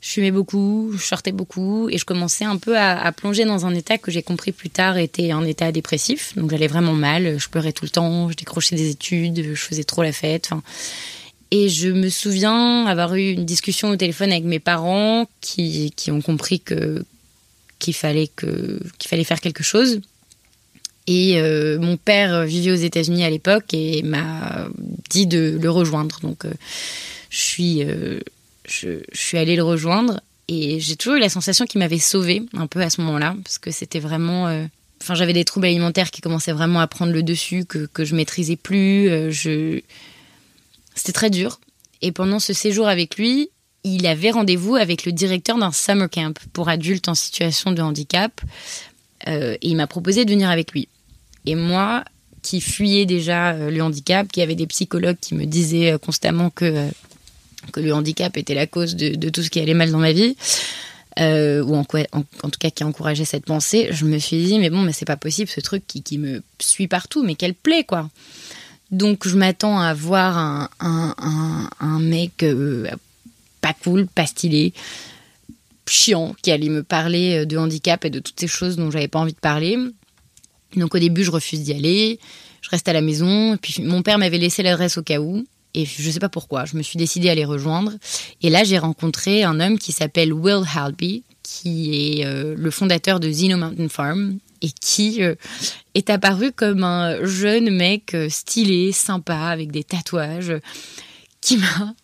Je 0.00 0.08
fumais 0.08 0.30
beaucoup, 0.30 0.92
je 0.96 1.04
sortais 1.04 1.32
beaucoup 1.32 1.90
et 1.90 1.98
je 1.98 2.06
commençais 2.06 2.44
un 2.46 2.56
peu 2.56 2.78
à, 2.78 3.12
plonger 3.12 3.44
dans 3.44 3.66
un 3.66 3.74
état 3.74 3.98
que 3.98 4.10
j'ai 4.10 4.22
compris 4.22 4.50
plus 4.50 4.70
tard 4.70 4.96
était 4.96 5.30
un 5.30 5.44
état 5.44 5.72
dépressif. 5.72 6.34
Donc 6.36 6.50
j'allais 6.50 6.68
vraiment 6.68 6.94
mal, 6.94 7.38
je 7.38 7.48
pleurais 7.48 7.72
tout 7.72 7.84
le 7.84 7.90
temps, 7.90 8.30
je 8.30 8.36
décrochais 8.36 8.76
des 8.76 8.90
études, 8.90 9.42
je 9.42 9.60
faisais 9.60 9.84
trop 9.84 10.02
la 10.02 10.12
fête. 10.12 10.50
Et 11.50 11.68
je 11.68 11.88
me 11.88 12.08
souviens 12.08 12.86
avoir 12.86 13.14
eu 13.14 13.32
une 13.32 13.44
discussion 13.44 13.90
au 13.90 13.96
téléphone 13.96 14.30
avec 14.30 14.44
mes 14.44 14.60
parents 14.60 15.28
qui, 15.40 15.92
qui 15.96 16.10
ont 16.10 16.20
compris 16.20 16.60
que 16.60 17.04
qu'il 17.80 17.94
fallait 17.94 18.28
que 18.28 18.78
qu'il 18.98 19.08
fallait 19.08 19.24
faire 19.24 19.40
quelque 19.40 19.64
chose. 19.64 20.00
Et 21.06 21.40
euh, 21.40 21.80
mon 21.80 21.96
père 21.96 22.44
vivait 22.44 22.70
aux 22.70 22.74
États-Unis 22.74 23.24
à 23.24 23.30
l'époque 23.30 23.72
et 23.72 24.02
m'a 24.02 24.68
dit 25.08 25.26
de 25.26 25.58
le 25.60 25.70
rejoindre. 25.70 26.20
Donc 26.20 26.44
euh, 26.44 26.52
je 27.30 27.40
suis 27.40 27.82
euh, 27.82 28.20
je, 28.68 29.00
suis 29.12 29.38
allée 29.38 29.56
le 29.56 29.64
rejoindre 29.64 30.20
et 30.46 30.78
j'ai 30.78 30.94
toujours 30.94 31.16
eu 31.16 31.20
la 31.20 31.30
sensation 31.30 31.64
qu'il 31.64 31.80
m'avait 31.80 31.98
sauvée 31.98 32.42
un 32.52 32.68
peu 32.68 32.80
à 32.80 32.90
ce 32.90 33.00
moment-là 33.00 33.34
parce 33.42 33.58
que 33.58 33.72
c'était 33.72 33.98
vraiment 33.98 34.44
enfin 35.00 35.14
j'avais 35.14 35.32
des 35.32 35.44
troubles 35.44 35.66
alimentaires 35.66 36.10
qui 36.10 36.20
commençaient 36.20 36.52
vraiment 36.52 36.80
à 36.80 36.86
prendre 36.86 37.12
le 37.12 37.22
dessus 37.22 37.64
que 37.64 37.86
que 37.86 38.04
je 38.04 38.14
maîtrisais 38.14 38.56
plus 38.56 39.32
je 39.32 39.80
c'était 40.94 41.12
très 41.12 41.30
dur. 41.30 41.60
Et 42.02 42.12
pendant 42.12 42.38
ce 42.38 42.52
séjour 42.52 42.88
avec 42.88 43.16
lui, 43.16 43.50
il 43.84 44.06
avait 44.06 44.30
rendez-vous 44.30 44.76
avec 44.76 45.04
le 45.04 45.12
directeur 45.12 45.58
d'un 45.58 45.72
summer 45.72 46.08
camp 46.10 46.38
pour 46.52 46.68
adultes 46.68 47.08
en 47.08 47.14
situation 47.14 47.72
de 47.72 47.82
handicap. 47.82 48.40
Euh, 49.28 49.54
et 49.60 49.68
il 49.68 49.76
m'a 49.76 49.86
proposé 49.86 50.24
de 50.24 50.30
venir 50.30 50.50
avec 50.50 50.72
lui. 50.72 50.88
Et 51.46 51.54
moi, 51.54 52.04
qui 52.42 52.60
fuyais 52.60 53.06
déjà 53.06 53.52
euh, 53.52 53.70
le 53.70 53.82
handicap, 53.82 54.28
qui 54.28 54.40
avait 54.42 54.54
des 54.54 54.66
psychologues 54.66 55.18
qui 55.20 55.34
me 55.34 55.44
disaient 55.44 55.92
euh, 55.92 55.98
constamment 55.98 56.50
que, 56.50 56.88
que 57.72 57.80
le 57.80 57.92
handicap 57.92 58.36
était 58.36 58.54
la 58.54 58.66
cause 58.66 58.96
de, 58.96 59.28
tout 59.28 59.42
ce 59.42 59.50
qui 59.50 59.60
allait 59.60 59.74
mal 59.74 59.90
dans 59.90 59.98
ma 59.98 60.12
vie, 60.12 60.36
ou 61.18 61.74
en, 61.74 61.84
en, 62.12 62.22
tout 62.22 62.58
cas 62.58 62.70
qui 62.70 62.82
encourageait 62.82 63.26
cette 63.26 63.44
pensée, 63.44 63.88
je 63.90 64.06
me 64.06 64.18
suis 64.18 64.42
dit, 64.42 64.58
mais 64.58 64.70
bon, 64.70 64.80
mais 64.80 64.92
c'est 64.92 65.04
pas 65.04 65.18
possible 65.18 65.50
ce 65.50 65.60
truc 65.60 65.86
qui, 65.86 66.02
qui 66.02 66.16
me 66.16 66.42
suit 66.58 66.88
partout, 66.88 67.22
mais 67.22 67.34
quelle 67.34 67.54
plaît, 67.54 67.84
quoi. 67.84 68.08
Donc 68.90 69.26
je 69.26 69.36
m'attends 69.36 69.78
à 69.78 69.94
voir 69.94 70.36
un, 70.36 70.68
un, 70.80 71.70
un, 71.78 71.98
mec 72.00 72.42
euh, 72.42 72.88
pas 73.60 73.74
cool, 73.84 74.06
pas 74.06 74.26
stylé, 74.26 74.72
chiant, 75.88 76.34
qui 76.42 76.50
allait 76.50 76.68
me 76.68 76.82
parler 76.82 77.46
de 77.46 77.56
handicap 77.56 78.04
et 78.04 78.10
de 78.10 78.18
toutes 78.18 78.38
ces 78.38 78.48
choses 78.48 78.76
dont 78.76 78.90
j'avais 78.90 79.08
pas 79.08 79.20
envie 79.20 79.32
de 79.32 79.38
parler. 79.38 79.76
Donc 80.76 80.94
au 80.94 80.98
début, 80.98 81.24
je 81.24 81.30
refuse 81.30 81.62
d'y 81.62 81.72
aller. 81.72 82.18
Je 82.62 82.70
reste 82.70 82.88
à 82.88 82.92
la 82.92 83.00
maison. 83.00 83.54
Et 83.54 83.56
puis 83.56 83.82
mon 83.82 84.02
père 84.02 84.18
m'avait 84.18 84.38
laissé 84.38 84.62
l'adresse 84.62 84.98
au 84.98 85.02
cas 85.02 85.20
où. 85.20 85.46
Et 85.74 85.84
je 85.84 86.10
sais 86.10 86.18
pas 86.18 86.28
pourquoi. 86.28 86.64
Je 86.64 86.76
me 86.76 86.82
suis 86.82 86.98
décidée 86.98 87.30
à 87.30 87.34
les 87.34 87.44
rejoindre. 87.44 87.92
Et 88.42 88.50
là, 88.50 88.64
j'ai 88.64 88.78
rencontré 88.78 89.44
un 89.44 89.60
homme 89.60 89.78
qui 89.78 89.92
s'appelle 89.92 90.32
Will 90.32 90.64
Halby, 90.74 91.22
qui 91.42 92.18
est 92.18 92.26
euh, 92.26 92.54
le 92.56 92.70
fondateur 92.70 93.20
de 93.20 93.30
Zeno 93.30 93.56
Mountain 93.56 93.88
Farm 93.88 94.38
et 94.62 94.70
qui 94.70 95.22
euh, 95.22 95.34
est 95.94 96.10
apparu 96.10 96.52
comme 96.52 96.84
un 96.84 97.24
jeune 97.24 97.70
mec 97.70 98.14
euh, 98.14 98.28
stylé, 98.28 98.92
sympa, 98.92 99.36
avec 99.36 99.72
des 99.72 99.84
tatouages, 99.84 100.52
qui 101.40 101.56
m'a, 101.56 101.94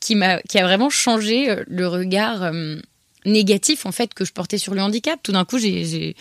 qui 0.00 0.14
m'a, 0.14 0.40
qui 0.42 0.58
a 0.58 0.62
vraiment 0.62 0.90
changé 0.90 1.50
euh, 1.50 1.64
le 1.66 1.88
regard 1.88 2.42
euh, 2.44 2.76
négatif 3.24 3.86
en 3.86 3.92
fait 3.92 4.14
que 4.14 4.24
je 4.24 4.32
portais 4.32 4.58
sur 4.58 4.74
le 4.74 4.80
handicap. 4.80 5.20
Tout 5.22 5.32
d'un 5.32 5.44
coup, 5.44 5.58
j'ai, 5.58 5.84
j'ai 5.84 6.16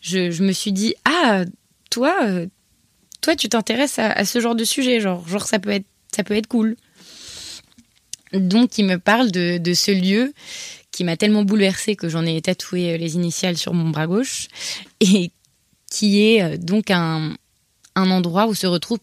je, 0.00 0.30
je, 0.30 0.42
me 0.42 0.52
suis 0.52 0.72
dit 0.72 0.94
ah 1.04 1.44
toi, 1.90 2.18
euh, 2.24 2.46
toi 3.22 3.36
tu 3.36 3.48
t'intéresses 3.48 3.98
à, 3.98 4.24
ce 4.24 4.40
genre 4.40 4.54
de 4.54 4.64
sujet, 4.64 5.00
genre, 5.00 5.26
genre 5.26 5.46
ça 5.46 5.58
peut 5.58 5.70
être, 5.70 5.86
ça 6.14 6.22
peut 6.22 6.34
être 6.34 6.48
cool. 6.48 6.76
Donc 8.32 8.78
il 8.78 8.84
me 8.84 8.98
parle 8.98 9.30
de 9.30 9.74
ce 9.74 9.90
lieu 9.90 10.32
qui 10.92 11.04
m'a 11.04 11.16
tellement 11.16 11.44
bouleversée 11.44 11.96
que 11.96 12.08
j'en 12.08 12.24
ai 12.24 12.40
tatoué 12.40 12.98
les 12.98 13.14
initiales 13.14 13.56
sur 13.56 13.74
mon 13.74 13.90
bras 13.90 14.06
gauche 14.06 14.48
et 15.00 15.30
qui 15.90 16.22
est 16.22 16.58
donc 16.58 16.90
un, 16.90 17.34
un 17.96 18.10
endroit 18.10 18.46
où 18.46 18.54
se 18.54 18.66
retrouvent 18.66 19.00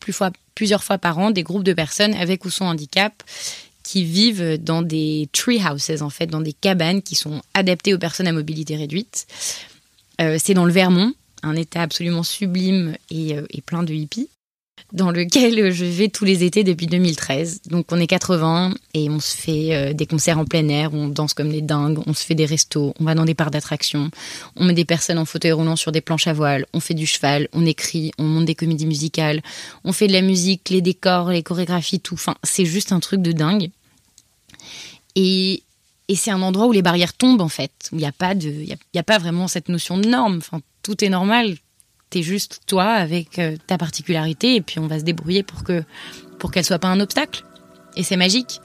plusieurs 0.56 0.84
fois 0.84 0.98
par 0.98 1.18
an 1.20 1.32
des 1.32 1.44
groupes 1.44 1.64
de 1.64 1.74
personnes 1.74 2.14
avec 2.14 2.46
ou 2.46 2.50
sans 2.50 2.70
handicap 2.70 3.24
qui 3.88 4.04
vivent 4.04 4.58
dans 4.62 4.82
des 4.82 5.30
tree 5.32 5.62
houses, 5.64 6.02
en 6.02 6.10
fait, 6.10 6.28
dans 6.28 6.42
des 6.42 6.52
cabanes 6.52 7.02
qui 7.02 7.16
sont 7.16 7.42
adaptées 7.54 7.94
aux 7.94 7.98
personnes 7.98 8.28
à 8.28 8.34
mobilité 8.34 8.76
réduite. 8.76 9.28
Euh, 10.20 10.38
c'est 10.44 10.54
dans 10.54 10.66
le 10.66 10.74
Vermont, 10.74 11.14
un 11.42 11.56
état 11.56 11.84
absolument 11.84 12.24
sublime 12.24 12.98
euh, 13.14 13.46
et 13.50 13.62
plein 13.62 13.84
de 13.84 13.94
hippies 13.94 14.30
dans 14.94 15.12
lequel 15.12 15.72
je 15.72 15.86
vais 15.86 16.08
tous 16.08 16.24
les 16.24 16.44
étés 16.44 16.64
depuis 16.64 16.88
2013. 16.88 17.62
Donc 17.66 17.88
on 17.92 18.00
est 18.00 18.08
80 18.08 18.74
et 18.94 19.10
on 19.10 19.20
se 19.20 19.36
fait 19.36 19.76
euh, 19.76 19.94
des 19.94 20.06
concerts 20.06 20.40
en 20.40 20.46
plein 20.46 20.68
air, 20.70 20.94
on 20.94 21.08
danse 21.10 21.34
comme 21.34 21.52
des 21.52 21.62
dingues, 21.62 22.00
on 22.06 22.14
se 22.14 22.24
fait 22.24 22.36
des 22.36 22.46
restos, 22.46 22.94
on 23.00 23.04
va 23.04 23.14
dans 23.14 23.26
des 23.26 23.34
parcs 23.34 23.52
d'attractions, 23.52 24.10
on 24.56 24.66
met 24.66 24.74
des 24.74 24.86
personnes 24.86 25.18
en 25.18 25.26
fauteuil 25.26 25.52
roulant 25.52 25.76
sur 25.76 25.92
des 25.92 26.02
planches 26.02 26.28
à 26.28 26.34
voile, 26.34 26.66
on 26.74 26.80
fait 26.80 26.94
du 26.94 27.06
cheval, 27.06 27.50
on 27.54 27.66
écrit, 27.66 28.12
on 28.18 28.24
monte 28.24 28.46
des 28.46 28.56
comédies 28.56 28.86
musicales, 28.86 29.42
on 29.84 29.92
fait 29.92 30.08
de 30.08 30.14
la 30.14 30.22
musique, 30.22 30.70
les 30.70 30.82
décors, 30.82 31.30
les 31.30 31.44
chorégraphies, 31.44 32.00
tout. 32.00 32.16
Enfin, 32.16 32.36
c'est 32.44 32.66
juste 32.66 32.92
un 32.92 33.00
truc 33.00 33.22
de 33.22 33.34
dingue. 33.34 33.70
Et, 35.16 35.64
et 36.08 36.16
c'est 36.16 36.32
un 36.32 36.42
endroit 36.42 36.68
où 36.68 36.72
les 36.72 36.82
barrières 36.82 37.14
tombent 37.14 37.42
en 37.42 37.50
fait, 37.50 37.72
où 37.92 37.96
il 37.96 38.00
n'y 38.00 38.06
a 38.06 38.12
pas 38.12 38.36
de, 38.36 38.50
y 38.50 38.72
a, 38.72 38.78
y 38.94 39.00
a 39.00 39.04
pas 39.04 39.18
vraiment 39.18 39.48
cette 39.48 39.68
notion 39.68 39.98
de 39.98 40.08
norme. 40.08 40.38
Enfin, 40.38 40.62
tout 40.82 41.04
est 41.04 41.10
normal 41.10 41.58
t'es 42.10 42.24
juste 42.24 42.62
toi 42.68 42.86
avec 42.86 43.40
euh, 43.40 43.56
ta 43.68 43.78
particularité 43.78 44.56
et 44.56 44.62
puis 44.62 44.80
on 44.80 44.88
va 44.88 45.00
se 45.00 45.04
débrouiller 45.04 45.44
pour 45.44 45.64
que 45.64 45.84
pour 46.40 46.52
qu'elle 46.52 46.66
soit 46.66 46.80
pas 46.80 46.88
un 46.88 47.00
obstacle. 47.00 47.44
Et 47.96 48.04
c'est 48.04 48.18
magique. 48.18 48.62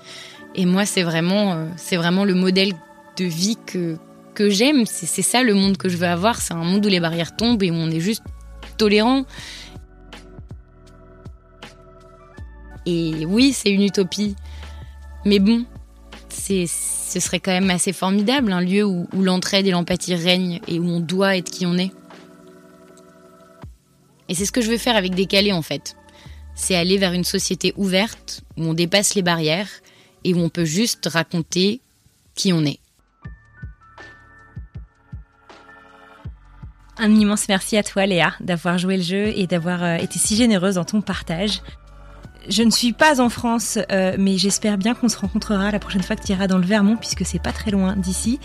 Et 0.54 0.66
moi 0.66 0.84
c'est 0.84 1.02
vraiment 1.02 1.54
euh, 1.54 1.66
c'est 1.76 1.96
vraiment 1.96 2.24
le 2.24 2.34
modèle 2.34 2.72
de 3.16 3.24
vie 3.24 3.56
que 3.66 3.96
que 4.34 4.48
j'aime. 4.48 4.86
C'est 4.86 5.22
ça 5.22 5.42
le 5.42 5.54
monde 5.54 5.76
que 5.76 5.88
je 5.88 5.96
veux 5.96 6.06
avoir. 6.06 6.40
C'est 6.40 6.54
un 6.54 6.64
monde 6.64 6.84
où 6.84 6.88
les 6.88 7.00
barrières 7.00 7.36
tombent 7.36 7.62
et 7.62 7.70
où 7.70 7.74
on 7.74 7.90
est 7.90 8.00
juste 8.00 8.22
tolérant. 8.78 9.24
Et 12.86 13.26
oui 13.26 13.52
c'est 13.52 13.70
une 13.70 13.82
utopie. 13.82 14.36
Mais 15.24 15.38
bon 15.38 15.64
c'est 16.28 16.66
ce 16.66 17.20
serait 17.20 17.40
quand 17.40 17.52
même 17.52 17.70
assez 17.70 17.92
formidable 17.92 18.52
un 18.52 18.62
lieu 18.62 18.84
où, 18.84 19.06
où 19.12 19.22
l'entraide 19.22 19.66
et 19.66 19.70
l'empathie 19.70 20.14
règnent 20.14 20.60
et 20.66 20.78
où 20.78 20.88
on 20.88 21.00
doit 21.00 21.36
être 21.36 21.50
qui 21.50 21.66
on 21.66 21.76
est 21.76 21.92
et 24.32 24.34
c'est 24.34 24.46
ce 24.46 24.52
que 24.52 24.62
je 24.62 24.70
veux 24.70 24.78
faire 24.78 24.96
avec 24.96 25.14
Décalé 25.14 25.52
en 25.52 25.60
fait. 25.60 25.94
C'est 26.54 26.74
aller 26.74 26.96
vers 26.96 27.12
une 27.12 27.22
société 27.22 27.74
ouverte 27.76 28.40
où 28.56 28.64
on 28.64 28.72
dépasse 28.72 29.14
les 29.14 29.20
barrières 29.20 29.68
et 30.24 30.32
où 30.32 30.38
on 30.38 30.48
peut 30.48 30.64
juste 30.64 31.06
raconter 31.06 31.82
qui 32.34 32.50
on 32.54 32.64
est. 32.64 32.78
Un 36.96 37.14
immense 37.14 37.46
merci 37.46 37.76
à 37.76 37.82
toi 37.82 38.06
Léa 38.06 38.32
d'avoir 38.40 38.78
joué 38.78 38.96
le 38.96 39.02
jeu 39.02 39.34
et 39.36 39.46
d'avoir 39.46 39.82
euh, 39.82 39.96
été 39.96 40.18
si 40.18 40.34
généreuse 40.34 40.76
dans 40.76 40.84
ton 40.86 41.02
partage. 41.02 41.60
Je 42.48 42.62
ne 42.62 42.70
suis 42.70 42.92
pas 42.92 43.20
en 43.20 43.28
France, 43.28 43.78
euh, 43.90 44.16
mais 44.18 44.36
j'espère 44.36 44.78
bien 44.78 44.94
qu'on 44.94 45.08
se 45.08 45.16
rencontrera 45.16 45.70
la 45.70 45.78
prochaine 45.78 46.02
fois 46.02 46.16
que 46.16 46.24
tu 46.24 46.32
iras 46.32 46.46
dans 46.46 46.58
le 46.58 46.66
Vermont, 46.66 46.96
puisque 46.96 47.24
c'est 47.24 47.40
pas 47.40 47.52
très 47.52 47.70
loin 47.70 47.94
d'ici. 47.96 48.40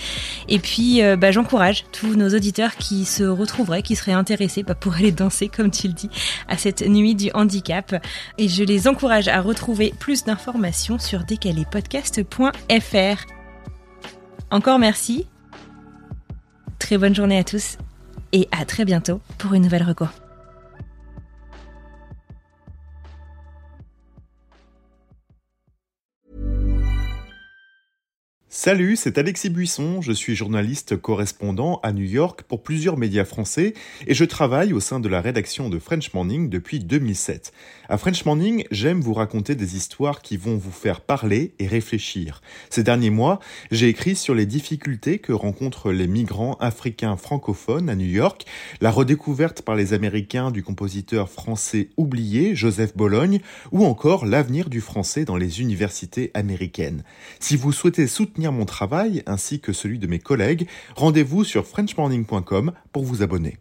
Et 0.48 0.60
puis, 0.60 1.02
euh, 1.02 1.16
bah, 1.16 1.32
j'encourage 1.32 1.86
tous 1.92 2.16
nos 2.16 2.30
auditeurs 2.30 2.76
qui 2.76 3.06
se 3.06 3.24
retrouveraient, 3.24 3.82
qui 3.82 3.96
seraient 3.96 4.14
intéressés 4.14 4.64
bah, 4.64 4.76
pour 4.76 4.96
aller 4.96 5.12
danser, 5.12 5.50
comme 5.50 5.72
tu 5.72 5.88
le 5.88 5.94
dis, 5.94 6.10
à 6.48 6.58
cette 6.58 6.88
nuit 6.88 7.16
du 7.16 7.32
handicap. 7.34 7.96
Et 8.38 8.48
je 8.48 8.64
les 8.64 8.88
encourage 8.88 9.28
à 9.28 9.42
retrouver 9.42 9.94
plus 10.00 10.24
d'informations 10.24 11.00
sur 11.00 11.24
décalépodcast.fr. 11.24 13.26
Encore 14.50 14.80
merci 14.80 15.28
Très 16.80 16.98
bonne 16.98 17.16
journée 17.16 17.38
à 17.38 17.44
tous 17.44 17.78
et 18.32 18.48
à 18.52 18.66
très 18.66 18.86
bientôt 18.86 19.20
pour 19.38 19.54
une 19.54 19.64
nouvelle 19.64 19.84
reco. 19.84 20.06
Salut, 28.50 28.96
c'est 28.96 29.18
Alexis 29.18 29.50
Buisson, 29.50 30.02
je 30.02 30.14
suis 30.14 30.34
journaliste 30.34 30.96
correspondant 30.96 31.82
à 31.84 31.92
New 31.92 32.06
York 32.06 32.44
pour 32.44 32.64
plusieurs 32.64 32.96
médias 32.96 33.26
français 33.26 33.74
et 34.08 34.14
je 34.14 34.24
travaille 34.24 34.72
au 34.72 34.80
sein 34.80 35.02
de 35.02 35.10
la 35.10 35.20
rédaction 35.20 35.70
de 35.70 35.78
French 35.80 36.14
Morning 36.14 36.50
depuis 36.50 36.80
2007. 36.80 37.52
À 37.90 37.98
French 37.98 38.26
Morning, 38.26 38.66
j'aime 38.70 39.00
vous 39.00 39.14
raconter 39.14 39.56
des 39.56 39.78
histoires 39.78 40.22
qui 40.22 40.36
vont 40.36 40.58
vous 40.58 40.72
faire 40.72 41.00
parler 41.00 41.54
et 41.58 41.68
réfléchir. 41.68 42.42
Ces 42.70 42.84
derniers 42.84 43.10
mois, 43.10 43.40
j'ai 43.72 43.88
écrit 43.88 44.18
sur 44.18 44.36
les 44.36 44.46
difficultés 44.46 45.20
que 45.20 45.32
rencontrent 45.32 45.94
les 45.94 46.08
migrants 46.08 46.58
africains 46.60 47.16
francophones 47.16 47.88
à 47.88 47.96
New 47.96 48.08
York, 48.08 48.46
la 48.82 48.92
redécouverte 48.92 49.62
par 49.62 49.76
les 49.76 49.94
Américains 49.94 50.52
du 50.52 50.64
compositeur 50.64 51.30
français 51.30 51.88
oublié 51.96 52.56
Joseph 52.56 52.98
Bologne 52.98 53.40
ou 53.72 53.86
encore 53.86 54.26
l'avenir 54.26 54.70
du 54.70 54.82
français 54.82 55.24
dans 55.24 55.38
les 55.38 55.62
universités 55.62 56.32
américaines. 56.34 57.04
Si 57.40 57.56
vous 57.56 57.72
souhaitez 57.72 58.08
soutenir 58.08 58.52
mon 58.52 58.66
travail 58.66 59.24
ainsi 59.28 59.62
que 59.62 59.72
celui 59.72 59.98
de 59.98 60.08
mes 60.08 60.20
collègues, 60.20 60.68
rendez-vous 60.98 61.46
sur 61.46 61.66
frenchmorning.com 61.66 62.74
pour 62.92 63.06
vous 63.06 63.24
abonner. 63.24 63.58